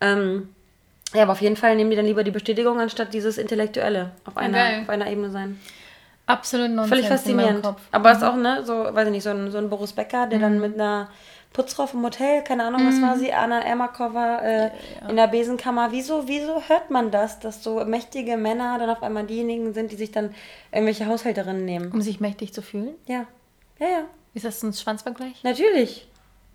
[0.00, 0.54] Ähm,
[1.14, 4.36] ja, aber auf jeden Fall nehmen die dann lieber die Bestätigung anstatt dieses Intellektuelle auf
[4.36, 4.82] einer, okay.
[4.82, 5.60] auf einer Ebene sein.
[6.26, 7.64] Absolut Nonsens Völlig faszinierend.
[7.92, 10.26] Aber es ist auch, ne, so, weiß ich nicht, so ein, so ein Boris Becker,
[10.26, 10.42] der mhm.
[10.42, 11.08] dann mit einer
[11.52, 13.20] Putzfrau vom Hotel, keine Ahnung, was war mhm.
[13.20, 14.70] sie, Anna Ermakova äh, ja,
[15.02, 15.08] ja.
[15.08, 15.92] in der Besenkammer.
[15.92, 19.96] Wieso, wieso hört man das, dass so mächtige Männer dann auf einmal diejenigen sind, die
[19.96, 20.34] sich dann
[20.72, 21.92] irgendwelche Haushälterinnen nehmen?
[21.92, 22.94] Um sich mächtig zu fühlen?
[23.06, 23.26] Ja.
[23.78, 24.02] Ja, ja.
[24.34, 25.44] Ist das ein Schwanzvergleich?
[25.44, 26.08] Natürlich.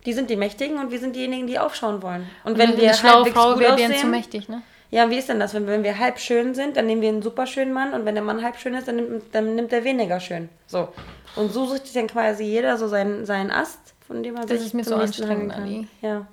[0.04, 2.28] Die sind die Mächtigen und wir sind diejenigen, die aufschauen wollen.
[2.44, 4.62] Und, und wenn wir eine schlaue Frau wäre denen zu mächtig, ne?
[4.90, 5.54] Ja, wie ist denn das?
[5.54, 8.14] Wenn, wenn wir halb schön sind, dann nehmen wir einen super schönen Mann und wenn
[8.14, 10.50] der Mann halb schön ist, dann nimmt, dann nimmt er weniger schön.
[10.66, 10.88] So.
[11.34, 14.58] Und so sucht sich dann quasi jeder so seinen, seinen Ast von dem man das
[14.58, 15.88] sich ist mir so anstrengend, Anni.
[16.02, 16.26] Ja.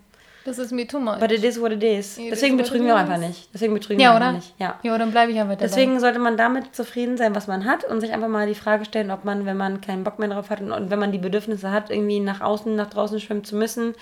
[0.49, 1.19] Das ist mir too much.
[1.19, 2.17] But it is what it is.
[2.17, 3.49] It Deswegen is betrügen wir einfach nicht.
[3.53, 4.55] Deswegen betrügen ja, wir einfach nicht.
[4.57, 5.67] Ja, ja dann bleibe ich einfach dabei.
[5.67, 8.83] Deswegen sollte man damit zufrieden sein, was man hat und sich einfach mal die Frage
[8.83, 11.19] stellen, ob man, wenn man keinen Bock mehr drauf hat und, und wenn man die
[11.19, 13.93] Bedürfnisse hat, irgendwie nach außen, nach draußen schwimmen zu müssen,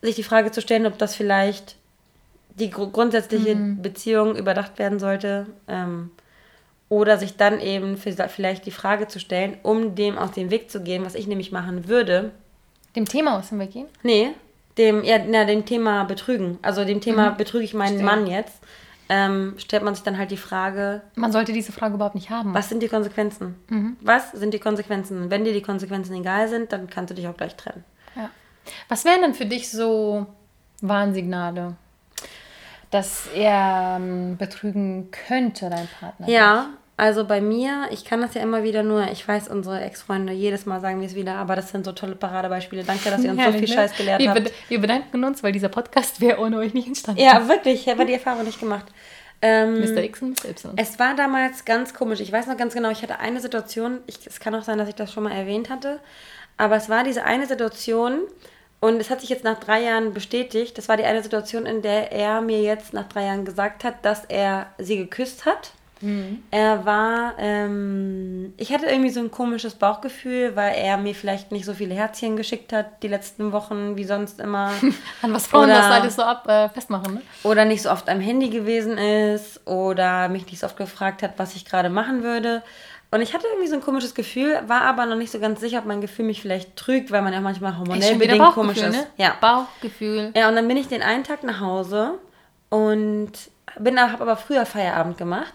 [0.00, 1.76] sich die Frage zu stellen, ob das vielleicht
[2.58, 3.82] die gr grundsätzliche mhm.
[3.82, 5.46] Beziehung überdacht werden sollte.
[5.68, 6.10] Ähm,
[6.88, 10.80] oder sich dann eben vielleicht die Frage zu stellen, um dem aus dem Weg zu
[10.80, 12.30] gehen, was ich nämlich machen würde,
[12.94, 13.86] dem Thema aus dem Weg gehen?
[14.02, 14.30] Nee,
[14.78, 16.58] dem, ja, na, dem Thema Betrügen.
[16.62, 17.36] Also dem Thema mhm.
[17.36, 18.04] betrüge ich meinen Stimmt.
[18.04, 18.60] Mann jetzt.
[19.08, 21.02] Ähm, stellt man sich dann halt die Frage.
[21.14, 22.54] Man sollte diese Frage überhaupt nicht haben.
[22.54, 23.54] Was sind die Konsequenzen?
[23.68, 23.96] Mhm.
[24.00, 25.30] Was sind die Konsequenzen?
[25.30, 27.84] Wenn dir die Konsequenzen egal sind, dann kannst du dich auch gleich trennen.
[28.16, 28.30] Ja.
[28.88, 30.26] Was wären denn für dich so
[30.80, 31.76] Warnsignale,
[32.90, 36.26] dass er ähm, betrügen könnte, dein Partner?
[36.26, 40.32] Ja, also bei mir, ich kann das ja immer wieder nur, ich weiß, unsere Ex-Freunde,
[40.32, 42.84] jedes Mal sagen wir es wieder, aber das sind so tolle Paradebeispiele.
[42.84, 43.82] Danke, dass ihr uns Herrlich, so viel ne?
[43.82, 44.52] Scheiß gelehrt wir habt.
[44.68, 47.20] Wir bedanken uns, weil dieser Podcast wäre ohne euch nicht entstanden.
[47.20, 48.86] Ja, wirklich, ich habe die Erfahrung nicht gemacht.
[49.42, 50.04] Ähm, Mr.
[50.04, 50.50] X und Mr.
[50.50, 50.72] Y.
[50.76, 52.20] Es war damals ganz komisch.
[52.20, 54.88] Ich weiß noch ganz genau, ich hatte eine Situation, ich, es kann auch sein, dass
[54.88, 55.98] ich das schon mal erwähnt hatte,
[56.56, 58.20] aber es war diese eine Situation,
[58.84, 60.76] und es hat sich jetzt nach drei Jahren bestätigt.
[60.76, 64.04] Das war die eine Situation, in der er mir jetzt nach drei Jahren gesagt hat,
[64.04, 65.72] dass er sie geküsst hat.
[66.00, 66.42] Mhm.
[66.50, 71.64] Er war, ähm, ich hatte irgendwie so ein komisches Bauchgefühl, weil er mir vielleicht nicht
[71.64, 74.70] so viele Herzchen geschickt hat die letzten Wochen wie sonst immer.
[75.22, 77.22] An was Frauen oder, das alles so ab, äh, festmachen, ne?
[77.42, 81.34] Oder nicht so oft am Handy gewesen ist oder mich nicht so oft gefragt hat,
[81.38, 82.62] was ich gerade machen würde.
[83.10, 85.78] Und ich hatte irgendwie so ein komisches Gefühl, war aber noch nicht so ganz sicher,
[85.78, 88.96] ob mein Gefühl mich vielleicht trügt, weil man ja manchmal hormonell bedingt komisch ist.
[88.96, 89.06] Ne?
[89.16, 89.36] Ja.
[89.40, 90.32] Bauchgefühl.
[90.34, 92.18] Ja, und dann bin ich den einen Tag nach Hause
[92.70, 93.30] und
[93.78, 95.54] bin habe aber früher Feierabend gemacht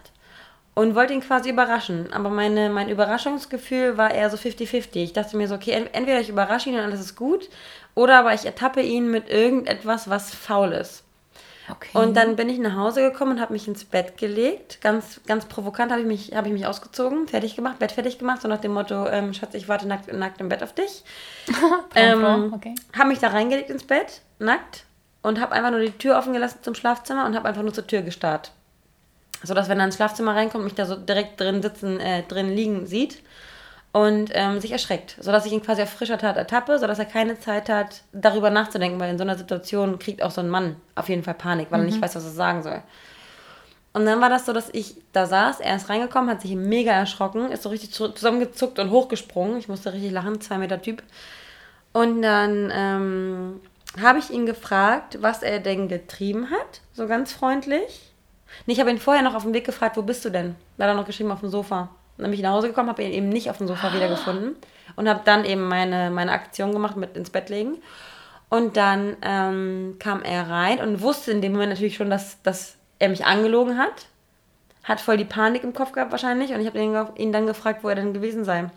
[0.79, 2.13] und wollte ihn quasi überraschen.
[2.13, 4.95] Aber meine, mein Überraschungsgefühl war eher so 50-50.
[4.95, 7.49] Ich dachte mir so, okay, entweder ich überrasche ihn und alles ist gut,
[7.95, 11.03] oder aber ich ertappe ihn mit irgendetwas, was faul ist.
[11.69, 11.89] Okay.
[11.91, 14.79] Und dann bin ich nach Hause gekommen und habe mich ins Bett gelegt.
[14.79, 18.41] Ganz, ganz provokant habe ich, mich, hab ich mich ausgezogen, fertig gemacht, Bett fertig gemacht,
[18.41, 21.03] so nach dem Motto, ähm, Schatz, ich warte nackt, nackt im Bett auf dich.
[21.95, 22.73] ähm, okay.
[22.97, 24.85] Habe mich da reingelegt ins Bett, nackt,
[25.23, 27.85] und habe einfach nur die Tür offen gelassen zum Schlafzimmer und habe einfach nur zur
[27.85, 28.53] Tür gestarrt
[29.43, 32.49] so dass wenn er ins Schlafzimmer reinkommt, mich da so direkt drin sitzen, äh, drin
[32.49, 33.21] liegen sieht
[33.91, 36.99] und ähm, sich erschreckt, so dass ich ihn quasi auf frischer Tat ertappe, so dass
[36.99, 40.49] er keine Zeit hat, darüber nachzudenken, weil in so einer Situation kriegt auch so ein
[40.49, 41.85] Mann auf jeden Fall Panik, weil mhm.
[41.85, 42.03] er nicht mhm.
[42.03, 42.81] weiß, was er sagen soll.
[43.91, 46.91] Und dann war das so, dass ich da saß, er ist reingekommen, hat sich mega
[46.91, 49.57] erschrocken, ist so richtig zusammengezuckt und hochgesprungen.
[49.57, 51.01] Ich musste richtig lachen, zwei Meter Typ.
[51.91, 53.61] Und dann ähm,
[53.99, 58.08] habe ich ihn gefragt, was er denn getrieben hat, so ganz freundlich.
[58.65, 60.55] Nee, ich habe ihn vorher noch auf dem Weg gefragt, wo bist du denn?
[60.77, 61.89] Da hat er noch geschrieben, auf dem Sofa.
[62.17, 64.55] Dann bin ich nach Hause gekommen, habe ihn eben nicht auf dem Sofa wiedergefunden
[64.95, 67.77] und habe dann eben meine, meine Aktion gemacht mit ins Bett legen.
[68.49, 72.75] Und dann ähm, kam er rein und wusste in dem Moment natürlich schon, dass, dass
[72.97, 74.07] er mich angelogen hat.
[74.83, 76.51] Hat voll die Panik im Kopf gehabt wahrscheinlich.
[76.51, 78.69] Und ich habe ihn, ihn dann gefragt, wo er denn gewesen sei.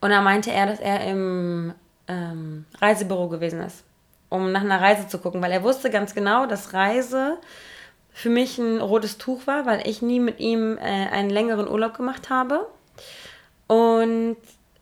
[0.00, 1.74] Und da meinte er, dass er im
[2.06, 3.82] ähm, Reisebüro gewesen ist,
[4.28, 7.38] um nach einer Reise zu gucken, weil er wusste ganz genau, dass Reise
[8.18, 11.96] für mich ein rotes Tuch war, weil ich nie mit ihm äh, einen längeren Urlaub
[11.96, 12.66] gemacht habe.
[13.68, 14.36] Und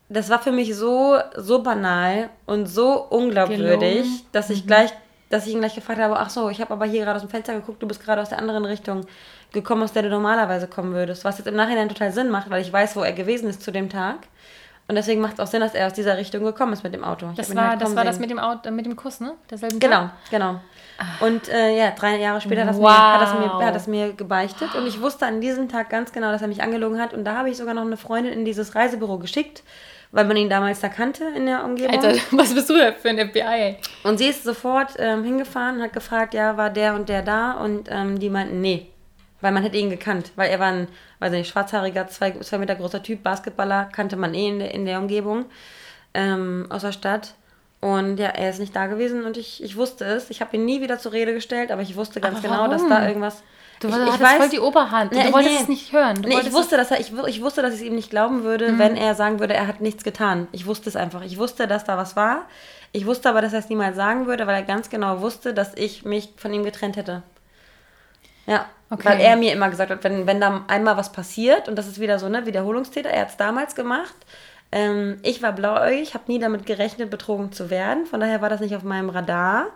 [0.09, 4.21] das war für mich so, so banal und so unglaubwürdig, Gelogen.
[4.33, 4.69] dass ich mhm.
[4.69, 4.91] gleich,
[5.29, 7.29] dass ich ihn gleich gefragt habe, ach so, ich habe aber hier gerade aus dem
[7.29, 9.05] Fenster geguckt, du bist gerade aus der anderen Richtung
[9.53, 11.27] gekommen, aus der du normalerweise kommen würdest.
[11.27, 13.71] Was jetzt im Nachhinein total Sinn macht, weil ich weiß, wo er gewesen ist zu
[13.71, 14.17] dem Tag.
[14.89, 17.05] Und deswegen macht es auch Sinn, dass er aus dieser Richtung gekommen ist mit dem
[17.05, 17.29] Auto.
[17.33, 19.35] Ich das war, halt das, war das mit dem Auto, mit dem Kuss, ne?
[19.51, 20.11] Derselben genau, Tag?
[20.31, 20.61] genau.
[21.21, 22.91] Und äh, ja, drei Jahre später wow.
[22.91, 24.75] hat, das mir, hat das mir gebeichtet.
[24.75, 27.13] Und ich wusste an diesem Tag ganz genau, dass er mich angelogen hat.
[27.13, 29.63] Und da habe ich sogar noch eine Freundin in dieses Reisebüro geschickt,
[30.11, 31.95] weil man ihn damals da kannte in der Umgebung.
[31.95, 33.77] Alter, was bist du da für ein FBI?
[34.05, 37.53] Und sie ist sofort ähm, hingefahren, hat gefragt, ja, war der und der da?
[37.53, 38.89] Und ähm, die meinten, nee,
[39.43, 40.89] weil man hätte ihn gekannt, weil er war ein,
[41.19, 44.87] weiß nicht, schwarzhaariger, zwei, zwei Meter großer Typ, Basketballer, kannte man eh in der, in
[44.87, 45.45] der Umgebung
[46.15, 47.35] ähm, aus der Stadt.
[47.81, 50.31] Und ja, er ist nicht da gewesen und ich, ich wusste es.
[50.31, 53.07] Ich habe ihn nie wieder zur Rede gestellt, aber ich wusste ganz genau, dass da
[53.07, 53.43] irgendwas.
[53.81, 55.13] Du ich, ich weiß, voll die Oberhand.
[55.13, 56.17] Du, nee, wolltest nee, es nicht hören.
[56.27, 58.73] nee, ich wusste, dass er, ich, ich wusste, dass ich es ihm nicht glauben würde,
[58.73, 58.79] mhm.
[58.79, 60.49] wenn er sagen würde, er hat nichts getan.
[60.53, 61.23] Ich wusste es einfach.
[61.23, 62.47] Ich wusste, dass da was war.
[62.93, 65.75] Ich wusste aber, dass er es niemals sagen würde, weil er ganz genau wusste, dass
[65.75, 67.23] ich mich von ihm getrennt hätte.
[68.47, 68.67] Ja.
[68.89, 69.05] Okay.
[69.05, 72.01] Weil er mir immer gesagt hat, wenn, wenn da einmal was passiert, und das ist
[72.01, 74.15] wieder so, ne, Wiederholungstäter, er hat es damals gemacht.
[74.73, 78.07] Ähm, ich war blauäugig, habe nie damit gerechnet, betrogen zu werden.
[78.07, 79.69] Von daher war das nicht auf meinem Radar.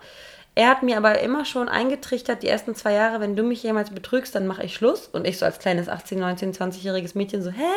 [0.56, 3.90] Er hat mir aber immer schon eingetrichtert, die ersten zwei Jahre, wenn du mich jemals
[3.90, 5.06] betrügst, dann mache ich Schluss.
[5.06, 7.70] Und ich so als kleines 18, 19, 20-jähriges Mädchen so, hä?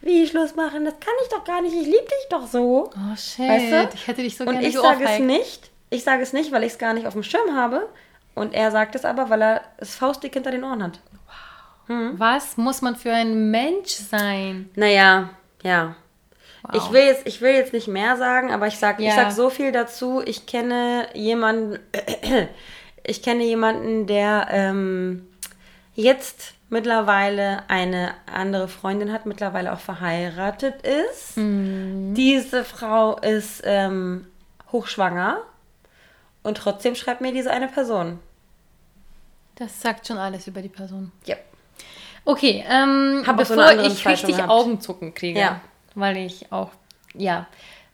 [0.00, 0.84] Wie Schluss machen?
[0.84, 1.74] Das kann ich doch gar nicht.
[1.74, 2.90] Ich liebe dich doch so.
[2.94, 3.48] Oh shit.
[3.48, 3.88] Weißt du?
[3.94, 5.70] Ich hätte dich so Und gerne ich sage es nicht.
[5.90, 7.88] Ich sage es nicht, weil ich es gar nicht auf dem Schirm habe.
[8.34, 11.00] Und er sagt es aber, weil er es faustdick hinter den Ohren hat.
[11.26, 11.88] Wow.
[11.88, 12.14] Hm?
[12.18, 14.70] Was muss man für ein Mensch sein?
[14.74, 15.30] Naja,
[15.62, 15.96] ja.
[16.62, 16.76] Wow.
[16.76, 19.10] Ich, will jetzt, ich will jetzt nicht mehr sagen, aber ich sage ja.
[19.10, 20.22] ich sag so viel dazu.
[20.24, 21.80] Ich kenne jemanden,
[23.04, 25.26] ich kenne jemanden, der ähm,
[25.94, 31.36] jetzt mittlerweile eine andere Freundin hat, mittlerweile auch verheiratet ist.
[31.36, 32.14] Mhm.
[32.14, 34.26] Diese Frau ist ähm,
[34.70, 35.42] hochschwanger
[36.42, 38.20] und trotzdem schreibt mir diese eine Person.
[39.56, 41.12] Das sagt schon alles über die Person.
[41.24, 41.36] Ja.
[42.24, 44.48] Okay, ähm, bevor so ich richtig gehabt.
[44.48, 45.60] Augenzucken kriege, ja.
[45.94, 46.70] Weil ich auch,
[47.14, 47.46] ja,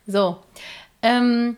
[0.07, 0.39] so.
[1.03, 1.57] Ähm,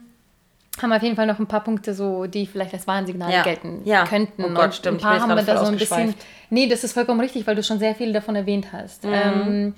[0.80, 3.43] haben wir auf jeden Fall noch ein paar Punkte, so, die vielleicht als Warnsignale ja.
[3.43, 4.05] gelten ja.
[4.07, 4.45] könnten.
[4.45, 4.99] Oh Gott, stimmt.
[4.99, 6.14] Ein paar haben wir da so ein bisschen.
[6.49, 9.05] Nee, das ist vollkommen richtig, weil du schon sehr viel davon erwähnt hast.
[9.05, 9.12] Mhm.
[9.12, 9.74] Ähm,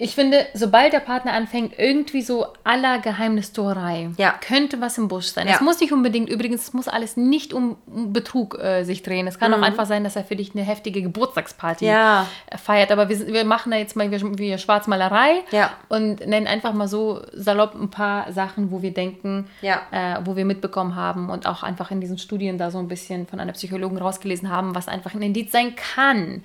[0.00, 4.34] ich finde, sobald der Partner anfängt, irgendwie so aller Geheimnistuerei, ja.
[4.40, 5.46] könnte was im Busch sein.
[5.46, 5.62] Es ja.
[5.62, 9.26] muss nicht unbedingt, übrigens, es muss alles nicht um Betrug äh, sich drehen.
[9.26, 9.58] Es kann mhm.
[9.58, 12.26] auch einfach sein, dass er für dich eine heftige Geburtstagsparty ja.
[12.56, 12.92] feiert.
[12.92, 15.42] Aber wir, wir, machen da jetzt mal wie, wie Schwarzmalerei
[15.88, 20.46] und nennen einfach mal so salopp ein paar Sachen, wo wir denken, äh, wo wir
[20.46, 23.98] mitbekommen haben und auch einfach in diesen Studien da so ein bisschen von einer Psychologin
[23.98, 26.42] rausgelesen haben, was einfach ein Indiz sein kann.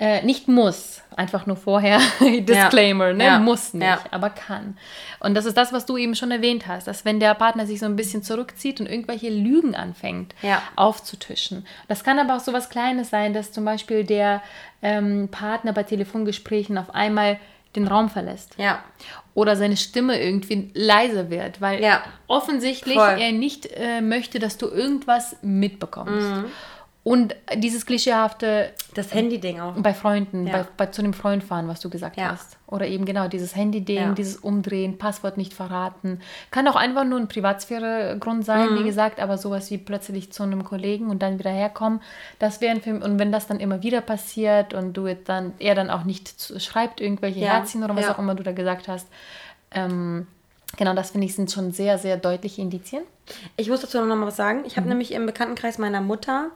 [0.00, 3.12] Äh, nicht muss, einfach nur vorher Disclaimer, ja.
[3.12, 3.24] ne?
[3.24, 3.38] Ja.
[3.38, 4.00] Muss nicht, ja.
[4.10, 4.78] aber kann.
[5.20, 7.80] Und das ist das, was du eben schon erwähnt hast, dass wenn der Partner sich
[7.80, 10.34] so ein bisschen zurückzieht und irgendwelche Lügen anfängt
[10.74, 11.66] aufzutischen.
[11.86, 14.42] Das kann aber auch so was Kleines sein, dass zum Beispiel der
[14.80, 17.38] ähm, Partner bei Telefongesprächen auf einmal
[17.76, 18.54] den Raum verlässt.
[18.56, 18.82] Ja.
[19.34, 21.82] Oder seine Stimme irgendwie leiser wird, weil
[22.26, 23.18] offensichtlich Voll.
[23.20, 26.26] er nicht äh, möchte, dass du irgendwas mitbekommst.
[26.26, 26.44] Mhm.
[27.02, 28.72] Und dieses klischeehafte.
[28.94, 29.74] Das Handy-Ding auch.
[29.76, 30.52] Bei Freunden, ja.
[30.52, 32.32] bei, bei, zu dem Freund fahren, was du gesagt ja.
[32.32, 32.58] hast.
[32.66, 34.12] Oder eben genau dieses Handy-Ding, ja.
[34.12, 36.20] dieses Umdrehen, Passwort nicht verraten.
[36.50, 38.78] Kann auch einfach nur ein Privatsphäre-Grund sein, mhm.
[38.80, 42.00] wie gesagt, aber sowas wie plötzlich zu einem Kollegen und dann wieder herkommen,
[42.38, 43.00] das wäre ein Film.
[43.00, 47.00] Und wenn das dann immer wieder passiert und du dann, er dann auch nicht schreibt,
[47.00, 49.08] irgendwelche Herzchen oder was auch immer du da gesagt hast,
[49.70, 50.26] ähm,
[50.76, 53.02] Genau, das finde ich sind schon sehr, sehr deutliche Indizien.
[53.56, 54.62] Ich muss dazu noch mal was sagen.
[54.66, 54.90] Ich habe mhm.
[54.90, 56.50] nämlich im Bekanntenkreis meiner Mutter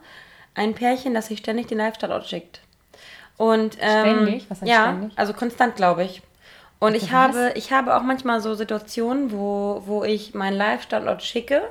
[0.55, 2.61] ein Pärchen, das sich ständig den Live-Standort schickt.
[3.37, 4.49] Und, ähm, ständig?
[4.49, 5.17] Was heißt ja, ständig?
[5.17, 6.21] also konstant, glaube ich.
[6.79, 11.23] Und okay, ich, habe, ich habe auch manchmal so Situationen, wo, wo ich meinen Live-Standort
[11.23, 11.61] schicke,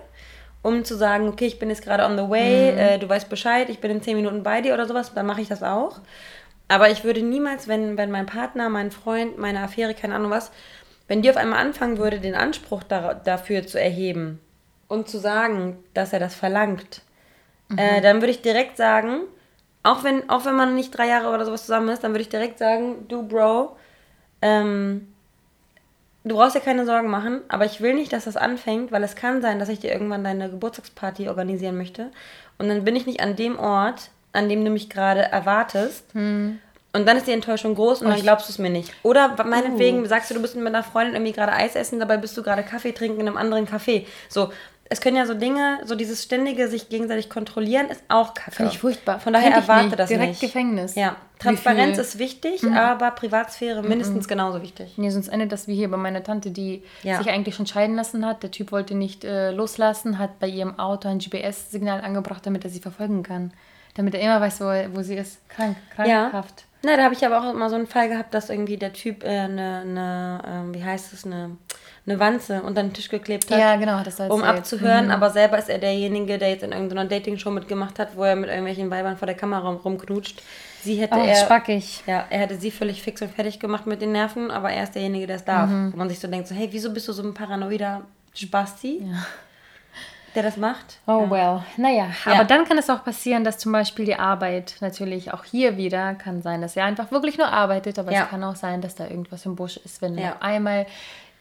[0.62, 2.78] um zu sagen, okay, ich bin jetzt gerade on the way, mhm.
[2.78, 5.41] äh, du weißt Bescheid, ich bin in 10 Minuten bei dir oder sowas, dann mache
[5.41, 6.01] ich das auch.
[6.68, 10.51] Aber ich würde niemals, wenn, wenn mein Partner, mein Freund, meine Affäre, keine Ahnung was,
[11.09, 14.41] wenn die auf einmal anfangen würde, den Anspruch da, dafür zu erheben,
[14.89, 17.03] und zu sagen, dass er das verlangt,
[17.69, 17.79] mhm.
[17.79, 19.23] äh, dann würde ich direkt sagen,
[19.83, 22.29] auch wenn, auch wenn man nicht drei Jahre oder sowas zusammen ist, dann würde ich
[22.29, 23.77] direkt sagen, du Bro,
[24.41, 25.09] ähm,
[26.25, 29.15] du brauchst dir keine Sorgen machen, aber ich will nicht, dass das anfängt, weil es
[29.15, 32.11] kann sein, dass ich dir irgendwann deine Geburtstagsparty organisieren möchte.
[32.59, 36.12] Und dann bin ich nicht an dem Ort, an dem du mich gerade erwartest.
[36.15, 36.59] Hm.
[36.95, 38.95] Und dann ist die Enttäuschung groß und dann glaubst du es mir nicht.
[39.03, 40.07] Oder meinetwegen uh.
[40.07, 42.62] sagst du, du bist mit einer Freundin irgendwie gerade Eis essen, dabei bist du gerade
[42.62, 44.07] Kaffee trinken in einem anderen Café.
[44.29, 44.53] So,
[44.95, 48.53] es können ja so Dinge, so dieses ständige sich gegenseitig kontrollieren, ist auch kacke.
[48.53, 49.18] Finde ich furchtbar.
[49.18, 49.99] Von daher erwarte nicht.
[49.99, 50.40] das Direkt nicht.
[50.40, 50.95] Gefängnis.
[50.95, 51.16] Ja.
[51.40, 52.74] Transparenz ist wichtig, mhm.
[52.74, 53.88] aber Privatsphäre mhm.
[53.88, 54.28] mindestens mhm.
[54.28, 54.97] genauso wichtig.
[54.97, 57.18] Nee, sonst endet das wie hier bei meiner Tante, die ja.
[57.18, 58.45] sich eigentlich schon scheiden lassen hat.
[58.45, 62.70] Der Typ wollte nicht äh, loslassen, hat bei ihrem Auto ein GPS-Signal angebracht, damit er
[62.70, 63.53] sie verfolgen kann.
[63.97, 65.49] Damit er immer weiß, wo, wo sie ist.
[65.49, 66.61] Krank, krankhaft.
[66.61, 66.90] Ja.
[66.90, 69.24] Na, da habe ich aber auch immer so einen Fall gehabt, dass irgendwie der Typ
[69.24, 70.40] eine, äh, ne,
[70.70, 71.57] äh, wie heißt es, eine
[72.07, 73.59] eine Wanze unter den Tisch geklebt hat.
[73.59, 75.11] Ja, genau, das Um abzuhören, mhm.
[75.11, 78.49] aber selber ist er derjenige, der jetzt in irgendeiner Dating-Show mitgemacht hat, wo er mit
[78.49, 80.43] irgendwelchen Weibern vor der Kamera rumknutscht.
[80.82, 81.37] Sie hätte oh, er.
[81.37, 82.03] Spackig.
[82.07, 84.95] Ja, er hätte sie völlig fix und fertig gemacht mit den Nerven, aber er ist
[84.95, 85.70] derjenige, der es darf.
[85.70, 85.93] Mhm.
[85.93, 88.03] Wo man sich so denkt, so, hey, wieso bist du so ein paranoider
[88.35, 89.03] Spasti?
[89.05, 89.24] Ja
[90.35, 90.99] der das macht.
[91.07, 91.30] Oh ja.
[91.30, 91.62] well.
[91.76, 92.32] Naja, ja.
[92.32, 96.14] aber dann kann es auch passieren, dass zum Beispiel die Arbeit natürlich auch hier wieder
[96.14, 98.24] kann sein, dass er einfach wirklich nur arbeitet, aber ja.
[98.24, 100.37] es kann auch sein, dass da irgendwas im Busch ist, wenn ja.
[100.41, 100.87] einmal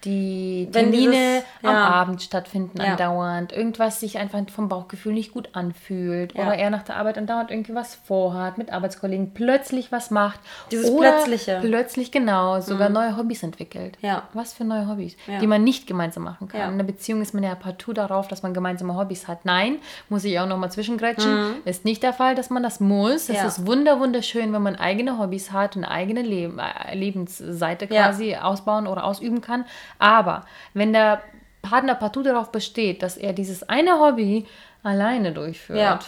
[0.06, 1.70] die Termine dieses, ja.
[1.70, 2.92] am Abend stattfinden ja.
[2.92, 6.44] andauernd, irgendwas sich einfach vom Bauchgefühl nicht gut anfühlt ja.
[6.44, 10.40] oder er nach der Arbeit andauernd irgendwie was vorhat, mit Arbeitskollegen plötzlich was macht.
[10.72, 11.60] Dieses oder Plötzliche.
[11.62, 12.96] Plötzlich, genau, sogar mhm.
[12.96, 13.98] neue Hobbys entwickelt.
[14.02, 14.24] Ja.
[14.34, 16.62] Was für neue Hobbys, die man nicht gemeinsam machen kann.
[16.62, 19.46] In einer Beziehung ist man ja partout darauf, dass man gemeinsame Hobbys hat.
[19.46, 19.78] Nein,
[20.10, 21.56] muss ich auch nochmal zwischengrätschen, mhm.
[21.66, 23.30] ist nicht der Fall, dass man das muss.
[23.30, 28.36] Es ist wunder wunderschön, wenn man eigene Hobbys hat und eigene Leb äh, Lebensseite quasi
[28.36, 29.66] ausbauen oder ausüben kann.
[30.00, 31.22] Aber wenn der
[31.62, 34.46] Partner partout darauf besteht, dass er dieses eine Hobby
[34.84, 36.00] alleine durchführt, ja.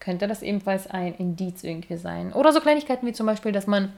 [0.00, 2.32] könnte das ebenfalls ein Indiz irgendwie sein.
[2.32, 3.92] Oder so Kleinigkeiten wie zum Beispiel, dass man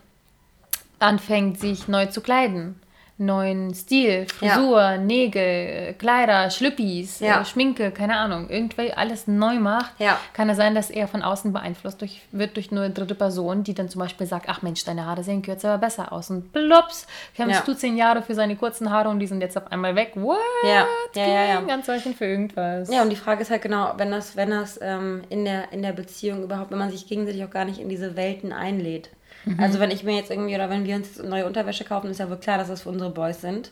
[0.99, 2.81] anfängt, sich neu zu kleiden
[3.17, 4.99] neuen Stil, Frisur, ja.
[4.99, 7.41] Nägel, Kleider, Schlüppis, ja.
[7.41, 10.19] äh, Schminke, keine Ahnung, irgendwie alles neu macht, ja.
[10.33, 13.75] kann es sein, dass er von außen beeinflusst durch, wird durch eine dritte Person, die
[13.75, 16.31] dann zum Beispiel sagt, ach Mensch, deine Haare sehen kürzer aber besser aus.
[16.31, 17.07] Und plops,
[17.37, 20.13] kämpfst du zehn Jahre für seine kurzen Haare und die sind jetzt auf einmal weg.
[20.15, 20.39] What?
[20.65, 21.61] Ja, ja, ja, ja.
[21.61, 22.93] Ganz solchen für irgendwas.
[22.93, 25.83] Ja, und die Frage ist halt genau, wenn das, wenn das ähm, in, der, in
[25.83, 29.11] der Beziehung überhaupt, wenn man sich gegenseitig auch gar nicht in diese Welten einlädt.
[29.45, 29.61] Mhm.
[29.61, 32.29] Also wenn ich mir jetzt irgendwie oder wenn wir uns neue Unterwäsche kaufen, ist ja
[32.29, 33.71] wohl klar, dass das für unsere Boys sind.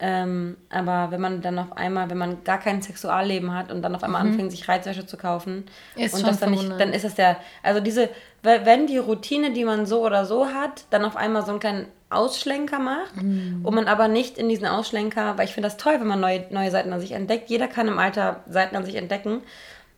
[0.00, 3.94] Ähm, aber wenn man dann auf einmal, wenn man gar kein Sexualleben hat und dann
[3.94, 4.30] auf einmal mhm.
[4.30, 7.80] anfängt, sich Reizwäsche zu kaufen ist und das dann nicht, dann ist es der, also
[7.80, 8.08] diese,
[8.42, 11.86] wenn die Routine, die man so oder so hat, dann auf einmal so einen kleinen
[12.10, 13.60] Ausschlenker macht mhm.
[13.62, 16.44] und man aber nicht in diesen Ausschlenker, weil ich finde das toll, wenn man neue,
[16.50, 17.48] neue Seiten an sich entdeckt.
[17.48, 19.42] Jeder kann im Alter Seiten an sich entdecken.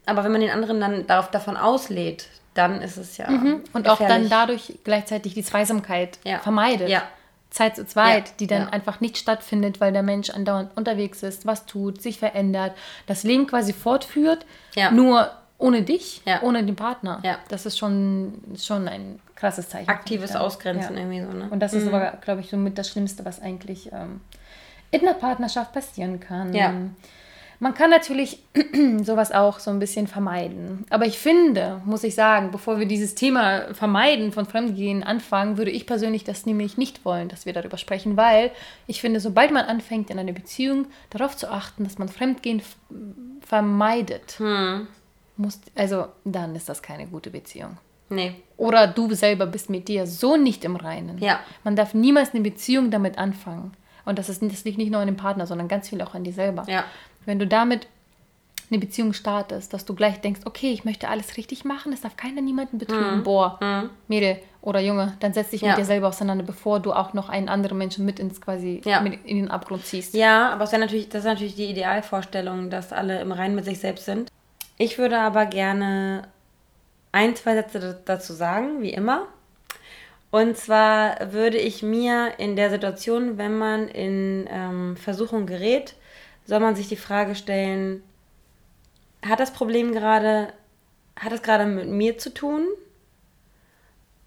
[0.05, 3.31] Aber wenn man den anderen dann darauf, davon auslädt, dann ist es ja.
[3.31, 3.63] Mhm.
[3.73, 6.39] Und auch dann dadurch gleichzeitig die Zweisamkeit ja.
[6.41, 6.89] vermeidet.
[6.89, 7.03] Ja.
[7.51, 8.35] Zeit zu zweit, ja.
[8.41, 8.69] die dann ja.
[8.69, 12.73] einfach nicht stattfindet, weil der Mensch andauernd unterwegs ist, was tut, sich verändert,
[13.07, 14.45] das Leben quasi fortführt,
[14.75, 14.91] ja.
[14.91, 17.21] nur ohne dich, ohne den Partner.
[17.49, 19.89] Das ist schon, schon ein krasses Zeichen.
[19.89, 21.31] Aktives Ausgrenzen irgendwie so.
[21.31, 21.49] Ne?
[21.51, 21.79] Und das mhm.
[21.81, 24.21] ist aber, glaube ich, somit das Schlimmste, was eigentlich ähm,
[24.91, 26.53] in einer Partnerschaft passieren kann.
[27.59, 28.43] Man kann natürlich
[29.03, 30.85] sowas auch so ein bisschen vermeiden.
[30.91, 35.71] Aber ich finde, muss ich sagen, bevor wir dieses Thema Vermeiden von Fremdgehen anfangen, würde
[35.71, 38.51] ich persönlich das nämlich nicht wollen, dass wir darüber sprechen, weil
[38.87, 42.63] ich finde, sobald man anfängt, in einer Beziehung darauf zu achten, dass man Fremdgehen
[43.41, 44.87] vermeidet, hm.
[45.37, 47.79] muss, also dann ist das keine gute Beziehung.
[48.09, 48.37] Nee.
[48.57, 51.19] Oder du selber bist mit dir so nicht im Reinen.
[51.19, 51.41] Ja.
[51.65, 53.73] Man darf niemals eine Beziehung damit anfangen.
[54.05, 56.23] Und das, ist, das liegt nicht nur an dem Partner, sondern ganz viel auch an
[56.23, 56.65] dir selber.
[56.69, 56.85] Ja.
[57.27, 57.87] Wenn du damit
[58.71, 62.17] eine Beziehung startest, dass du gleich denkst, okay, ich möchte alles richtig machen, es darf
[62.17, 63.19] keiner niemanden betrügen.
[63.19, 63.23] Mhm.
[63.23, 63.91] Boah, mhm.
[64.09, 65.69] Mädel oder Junge, dann setz dich ja.
[65.69, 69.01] mit dir selber auseinander, bevor du auch noch einen anderen Menschen mit ins quasi ja.
[69.01, 70.15] mit in den Abgrund ziehst.
[70.15, 73.65] Ja, aber es ist natürlich, das ist natürlich die Idealvorstellung, dass alle im Reinen mit
[73.65, 74.31] sich selbst sind.
[74.79, 76.27] Ich würde aber gerne
[77.13, 79.27] ein, zwei Sätze dazu sagen, wie immer.
[80.33, 85.95] Und zwar würde ich mir in der Situation, wenn man in ähm, Versuchung gerät,
[86.47, 88.03] soll man sich die Frage stellen,
[89.27, 90.53] hat das Problem gerade,
[91.17, 92.67] hat es gerade mit mir zu tun?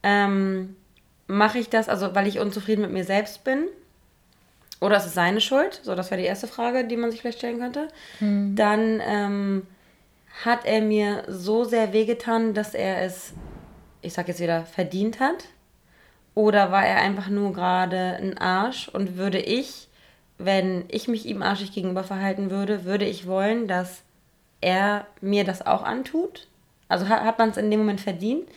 [0.03, 0.75] Ähm,
[1.31, 3.67] Mache ich das, also weil ich unzufrieden mit mir selbst bin?
[4.81, 5.79] Oder ist es seine Schuld?
[5.83, 7.89] So, das wäre die erste Frage, die man sich vielleicht stellen könnte.
[8.17, 8.55] Hm.
[8.55, 9.67] Dann ähm,
[10.43, 13.33] hat er mir so sehr wehgetan, dass er es,
[14.01, 15.45] ich sag jetzt wieder, verdient hat?
[16.33, 19.88] Oder war er einfach nur gerade ein Arsch und würde ich
[20.39, 24.01] wenn ich mich ihm arschig gegenüber verhalten würde, würde ich wollen, dass
[24.61, 26.47] er mir das auch antut.
[26.87, 28.47] Also hat, hat man es in dem Moment verdient.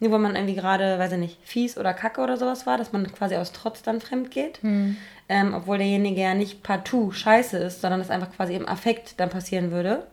[0.00, 2.92] Nur weil man irgendwie gerade, weiß ich nicht, fies oder kacke oder sowas war, dass
[2.92, 4.60] man quasi aus Trotz dann fremd geht.
[4.62, 4.96] Hm.
[5.28, 9.30] Ähm, obwohl derjenige ja nicht partout scheiße ist, sondern es einfach quasi im Affekt dann
[9.30, 10.04] passieren würde.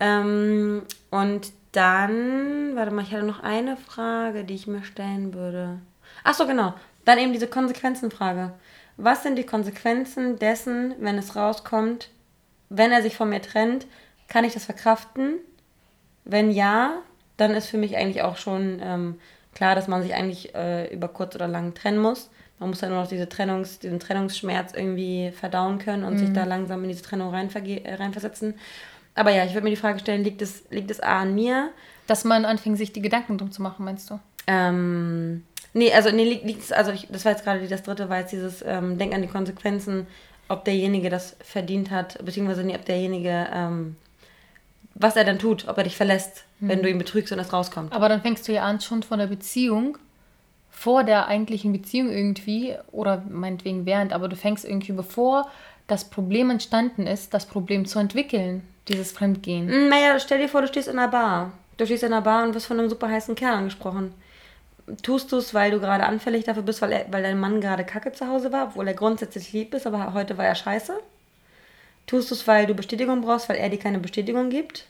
[0.00, 5.78] Ähm, und dann, warte mal, ich hatte noch eine Frage, die ich mir stellen würde.
[6.24, 6.74] Ach so, genau.
[7.06, 8.52] Dann eben diese Konsequenzenfrage.
[8.98, 12.10] Was sind die Konsequenzen dessen, wenn es rauskommt,
[12.68, 13.86] wenn er sich von mir trennt,
[14.26, 15.36] kann ich das verkraften?
[16.24, 16.94] Wenn ja,
[17.36, 19.20] dann ist für mich eigentlich auch schon ähm,
[19.54, 22.28] klar, dass man sich eigentlich äh, über kurz oder lang trennen muss.
[22.58, 26.18] Man muss dann nur noch diese Trennungs-, diesen Trennungsschmerz irgendwie verdauen können und Mhm.
[26.18, 28.54] sich da langsam in diese Trennung äh, reinversetzen.
[29.14, 31.70] Aber ja, ich würde mir die Frage stellen, liegt es, liegt es A an mir?
[32.08, 34.18] Dass man anfängt, sich die Gedanken drum zu machen, meinst du?
[34.48, 35.44] Ähm,
[35.74, 38.62] nee, also nee, liegt, also ich, das war jetzt gerade das dritte, war jetzt dieses
[38.66, 40.06] ähm, Denk an die Konsequenzen,
[40.48, 43.96] ob derjenige das verdient hat, beziehungsweise nee, ob derjenige, ähm,
[44.94, 47.92] was er dann tut, ob er dich verlässt, wenn du ihn betrügst und das rauskommt.
[47.92, 49.96] Aber dann fängst du ja an schon von der Beziehung,
[50.70, 55.48] vor der eigentlichen Beziehung irgendwie, oder meinetwegen während, aber du fängst irgendwie, bevor
[55.86, 59.66] das Problem entstanden ist, das Problem zu entwickeln, dieses Fremdgehen.
[59.66, 61.52] Mm, Naja, stell dir vor, du stehst in einer Bar.
[61.76, 64.12] Du stehst in einer Bar und wirst von einem super heißen Kerl angesprochen.
[65.02, 67.84] Tust du es, weil du gerade anfällig dafür bist, weil, er, weil dein Mann gerade
[67.84, 70.98] kacke zu Hause war, obwohl er grundsätzlich lieb ist, aber heute war er scheiße?
[72.06, 74.86] Tust du es, weil du Bestätigung brauchst, weil er dir keine Bestätigung gibt?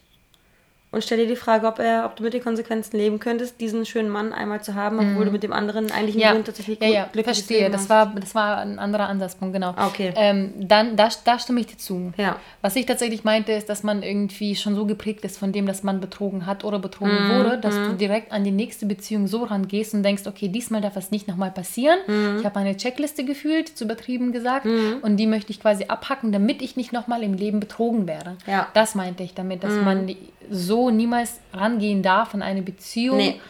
[0.91, 3.85] Und stell dir die Frage, ob, er, ob du mit den Konsequenzen leben könntest, diesen
[3.85, 6.87] schönen Mann einmal zu haben, obwohl du mit dem anderen eigentlich ein Ja, grundsätzlich ja,
[6.89, 7.61] ja, glückliches verstehe.
[7.65, 9.75] Leben Das war, das war ein anderer Ansatzpunkt, genau.
[9.77, 10.15] Ah, okay.
[10.17, 12.15] Ähm, dann, da, da stimme ich dir zu.
[12.17, 12.37] Ja.
[12.63, 15.83] Was ich tatsächlich meinte, ist, dass man irgendwie schon so geprägt ist von dem, dass
[15.83, 19.45] man betrogen hat oder betrogen Mhm, wurde, dass du direkt an die nächste Beziehung so
[19.45, 21.99] rangehst und denkst, okay, diesmal darf es nicht nochmal passieren.
[22.07, 22.39] Mhm.
[22.39, 24.67] Ich habe eine Checkliste gefühlt, zu übertrieben gesagt,
[25.03, 28.37] und die möchte ich quasi abhacken, damit ich nicht nochmal im Leben betrogen werde.
[28.47, 28.63] Ja.
[28.63, 28.67] Mhm.
[28.73, 30.17] Das meinte ich damit, dass man die-
[30.51, 33.17] so niemals rangehen darf an eine Beziehung.
[33.19, 33.41] Nee.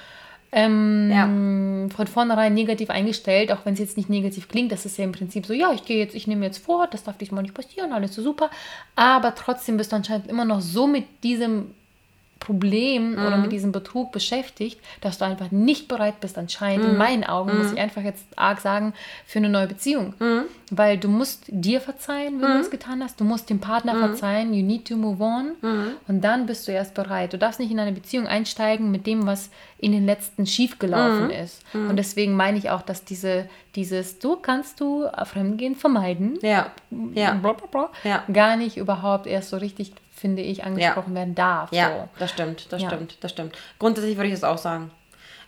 [0.51, 1.25] Ähm, Ja.
[1.95, 4.73] von vornherein negativ eingestellt, auch wenn es jetzt nicht negativ klingt.
[4.73, 7.05] Das ist ja im Prinzip so, ja, ich gehe jetzt, ich nehme jetzt vor, das
[7.05, 8.49] darf diesmal nicht passieren, alles so super.
[8.97, 11.75] Aber trotzdem bist du anscheinend immer noch so mit diesem
[12.41, 13.43] Problem oder Mhm.
[13.43, 16.91] mit diesem Betrug beschäftigt, dass du einfach nicht bereit bist, anscheinend Mhm.
[16.93, 18.95] in meinen Augen, muss ich einfach jetzt arg sagen,
[19.27, 20.15] für eine neue Beziehung.
[20.71, 23.19] Weil du musst dir verzeihen, wenn du das getan hast.
[23.21, 24.53] Du musst dem Partner verzeihen.
[24.55, 25.53] You need to move on.
[26.07, 27.33] Und dann bist du erst bereit.
[27.33, 31.63] Du darfst nicht in eine Beziehung einsteigen mit dem, was in den letzten schiefgelaufen ist.
[31.73, 36.71] Und deswegen meine ich auch, dass diese, dieses, du kannst du Fremdgehen vermeiden, Ja.
[37.15, 37.35] Ja.
[37.35, 38.25] bla, bla, bla, Ja.
[38.33, 41.73] gar nicht überhaupt erst so richtig, finde ich, angesprochen werden darf.
[41.73, 42.09] Ja, So.
[42.19, 42.89] das stimmt, das Ja.
[42.89, 43.57] stimmt, das stimmt.
[43.79, 44.91] Grundsätzlich würde ich das auch sagen.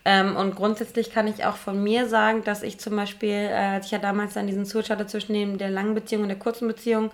[0.04, 3.86] Ähm, und grundsätzlich kann ich auch von mir sagen, dass ich zum Beispiel, äh, als
[3.86, 6.66] ich ja damals dann diesen Switch hatte zwischen dem, der langen Beziehung und der kurzen
[6.68, 7.10] Beziehung,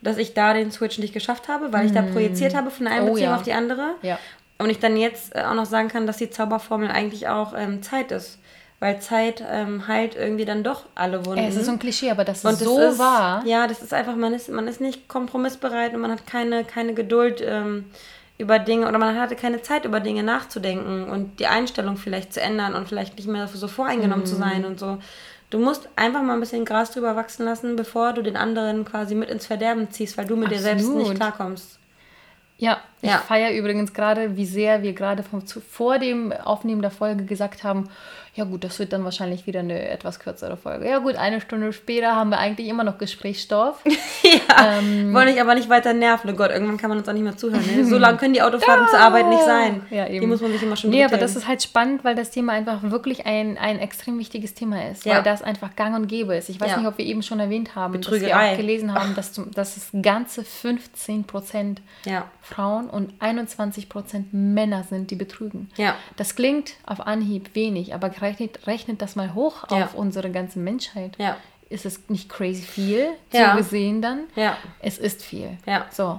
[0.00, 2.94] dass ich da den Switch nicht geschafft habe, weil ich da projiziert habe von der
[2.94, 3.36] einen Oh, Beziehung ja.
[3.36, 3.94] auf die andere.
[4.00, 4.18] Ja.
[4.58, 7.82] Und ich dann jetzt äh, auch noch sagen kann, dass die Zauberformel eigentlich auch ähm,
[7.82, 8.38] Zeit ist.
[8.80, 11.38] Weil Zeit ähm, heilt irgendwie dann doch alle Wunden.
[11.38, 13.42] Ey, Es ist so ein Klischee, aber das ist es so ist, wahr.
[13.44, 16.94] Ja, das ist einfach, man ist, man ist nicht kompromissbereit und man hat keine, keine
[16.94, 17.84] Geduld ähm,
[18.38, 22.40] über Dinge oder man hatte keine Zeit über Dinge nachzudenken und die Einstellung vielleicht zu
[22.40, 24.40] ändern und vielleicht nicht mehr so voreingenommen zu Mhm.
[24.40, 24.96] sein und so.
[25.50, 29.14] Du musst einfach mal ein bisschen Gras drüber wachsen lassen, bevor du den anderen quasi
[29.14, 31.02] mit ins Verderben ziehst, weil du mit dir selbst Absolut.
[31.02, 31.78] nicht klarkommst.
[32.56, 33.18] Ja, ich Ja.
[33.18, 37.88] feiere übrigens gerade, wie sehr wir gerade vor dem Aufnehmen der Folge gesagt haben,
[38.36, 40.88] ja gut, das wird dann wahrscheinlich wieder eine etwas kürzere Folge.
[40.88, 43.80] Ja gut, eine Stunde später haben wir eigentlich immer noch Gesprächsstoff.
[44.22, 45.12] ja, Ähm.
[45.12, 46.30] wollen ich aber nicht weiter nerven.
[46.30, 47.64] Oh Gott, irgendwann kann man uns auch nicht mehr zuhören.
[47.76, 47.84] Ne?
[47.84, 49.82] So lange können die Autofahrten zur Arbeit nicht sein.
[49.90, 50.20] Ja, eben.
[50.20, 52.52] Die muss man sich immer schon Nee, aber das ist halt spannend, weil das Thema
[52.52, 55.16] einfach wirklich ein, ein extrem wichtiges Thema ist, Ja.
[55.16, 56.48] weil das einfach gang und gäbe ist.
[56.50, 56.76] Ich weiß Ja.
[56.78, 59.88] nicht, ob wir eben schon erwähnt haben, dass wir auch gelesen haben, dass, dass es
[60.02, 61.82] ganze 15 Prozent.
[62.42, 65.70] Frauen und 21 Prozent Männer sind, die betrügen.
[65.76, 65.94] Ja.
[66.16, 69.84] Das klingt auf Anhieb wenig, aber rechnet, rechnet das mal hoch Ja.
[69.84, 71.16] auf unsere ganze Menschheit.
[71.18, 71.36] Ja.
[71.68, 74.24] Ist es nicht crazy viel, so gesehen dann?
[74.34, 74.56] Ja.
[74.80, 75.56] Es ist viel.
[75.66, 75.86] Ja.
[75.92, 76.18] So.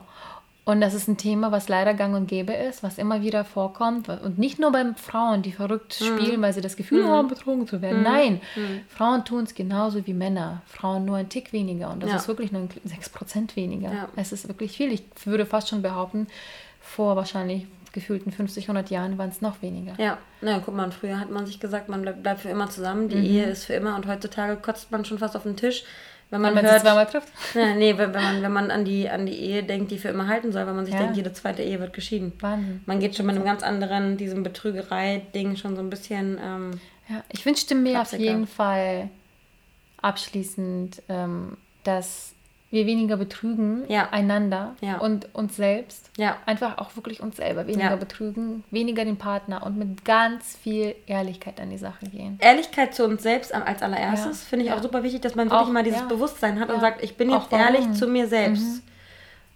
[0.63, 4.07] Und das ist ein Thema, was leider gang und gäbe ist, was immer wieder vorkommt.
[4.09, 6.05] Und nicht nur bei Frauen, die verrückt Mhm.
[6.05, 8.03] spielen, weil sie das Gefühl haben, betrogen zu werden.
[8.03, 8.41] Nein,
[8.87, 10.61] Frauen tun es genauso wie Männer.
[10.67, 11.89] Frauen nur ein Tick weniger.
[11.89, 12.15] Und das Ja.
[12.17, 13.91] ist wirklich nur ein 6% weniger.
[13.91, 14.09] Ja.
[14.15, 14.91] Es ist wirklich viel.
[14.91, 16.27] Ich würde fast schon behaupten,
[16.79, 19.93] vor wahrscheinlich gefühlten 50, 100 Jahren waren es noch weniger.
[19.97, 23.05] Ja, na guck mal, früher hat man sich gesagt, man bleibt, bleibt für immer zusammen,
[23.05, 23.09] Mhm.
[23.09, 25.83] die Ehe ist für immer und heutzutage kotzt man schon fast auf den Tisch,
[26.31, 27.27] wenn man, Wenn man hört, zweimal trifft.
[27.53, 30.27] Ja, nee, wenn, man, wenn man an, die, an die Ehe denkt, die für immer
[30.27, 31.01] halten soll, weil man sich Ja.
[31.01, 32.33] denkt, jede zweite Ehe wird geschieden.
[32.39, 32.81] Wahnsinn.
[32.87, 36.71] Man geht schon mit einem ganz anderen, diesem Betrügerei-Ding schon so ein bisschen, ähm,
[37.07, 39.09] Ja, ich wünschte mir auf jeden Fall
[40.01, 42.33] abschließend, ähm, dass
[42.71, 44.07] wir weniger betrügen Ja.
[44.11, 44.97] einander Ja.
[44.99, 46.09] und uns selbst.
[46.17, 46.37] Ja.
[46.45, 51.59] Einfach auch wirklich uns selber weniger betrügen, weniger den Partner und mit ganz viel Ehrlichkeit
[51.59, 52.37] an die Sache gehen.
[52.41, 55.71] Ehrlichkeit zu uns selbst als allererstes finde ich auch super wichtig, dass man wirklich Auch,
[55.71, 56.01] mal dieses.
[56.07, 57.65] Bewusstsein hat und sagt, ich bin Auch jetzt warum.
[57.65, 58.63] ehrlich zu mir selbst.
[58.63, 58.81] Mhm.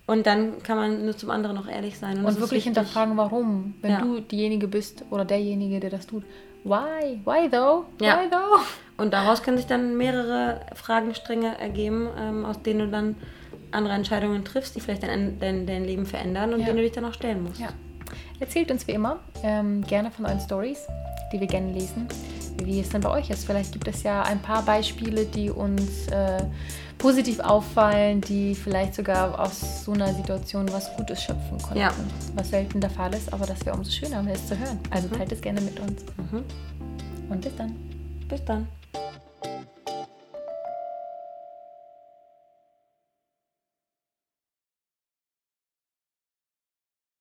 [0.07, 2.19] Und dann kann man nur zum anderen noch ehrlich sein.
[2.19, 3.73] Und ist wirklich hinterfragen, warum.
[3.81, 6.23] Wenn du diejenige bist oder derjenige, der das tut.
[6.63, 7.21] Why?
[7.25, 7.85] Why though?
[7.97, 8.59] Why though?
[8.97, 13.15] Und daraus können sich dann mehrere Fragenstränge ergeben, ähm, aus denen du dann
[13.71, 16.67] andere Entscheidungen triffst, die vielleicht dein, dein, dein Leben verändern und Ja.
[16.67, 17.59] denen du dich dann auch stellen musst.
[17.59, 17.69] Ja.
[18.39, 20.79] Erzählt uns wie immer ähm, gerne von euren Stories,
[21.33, 22.07] die wir gerne lesen,
[22.63, 23.45] wie es dann bei euch ist.
[23.45, 26.43] Vielleicht gibt es ja ein paar Beispiele, die uns äh,
[26.97, 31.79] positiv auffallen, die vielleicht sogar aus so einer Situation was Gutes schöpfen konnten.
[31.79, 31.91] Ja.
[32.35, 34.79] Was selten der Fall ist, aber das wäre umso schöner, es zu hören.
[34.91, 36.01] Also teilt es gerne mit uns.
[36.31, 36.43] Mhm.
[37.29, 37.75] Und bis dann.
[38.29, 38.67] Bis dann.
[38.95, 39.34] you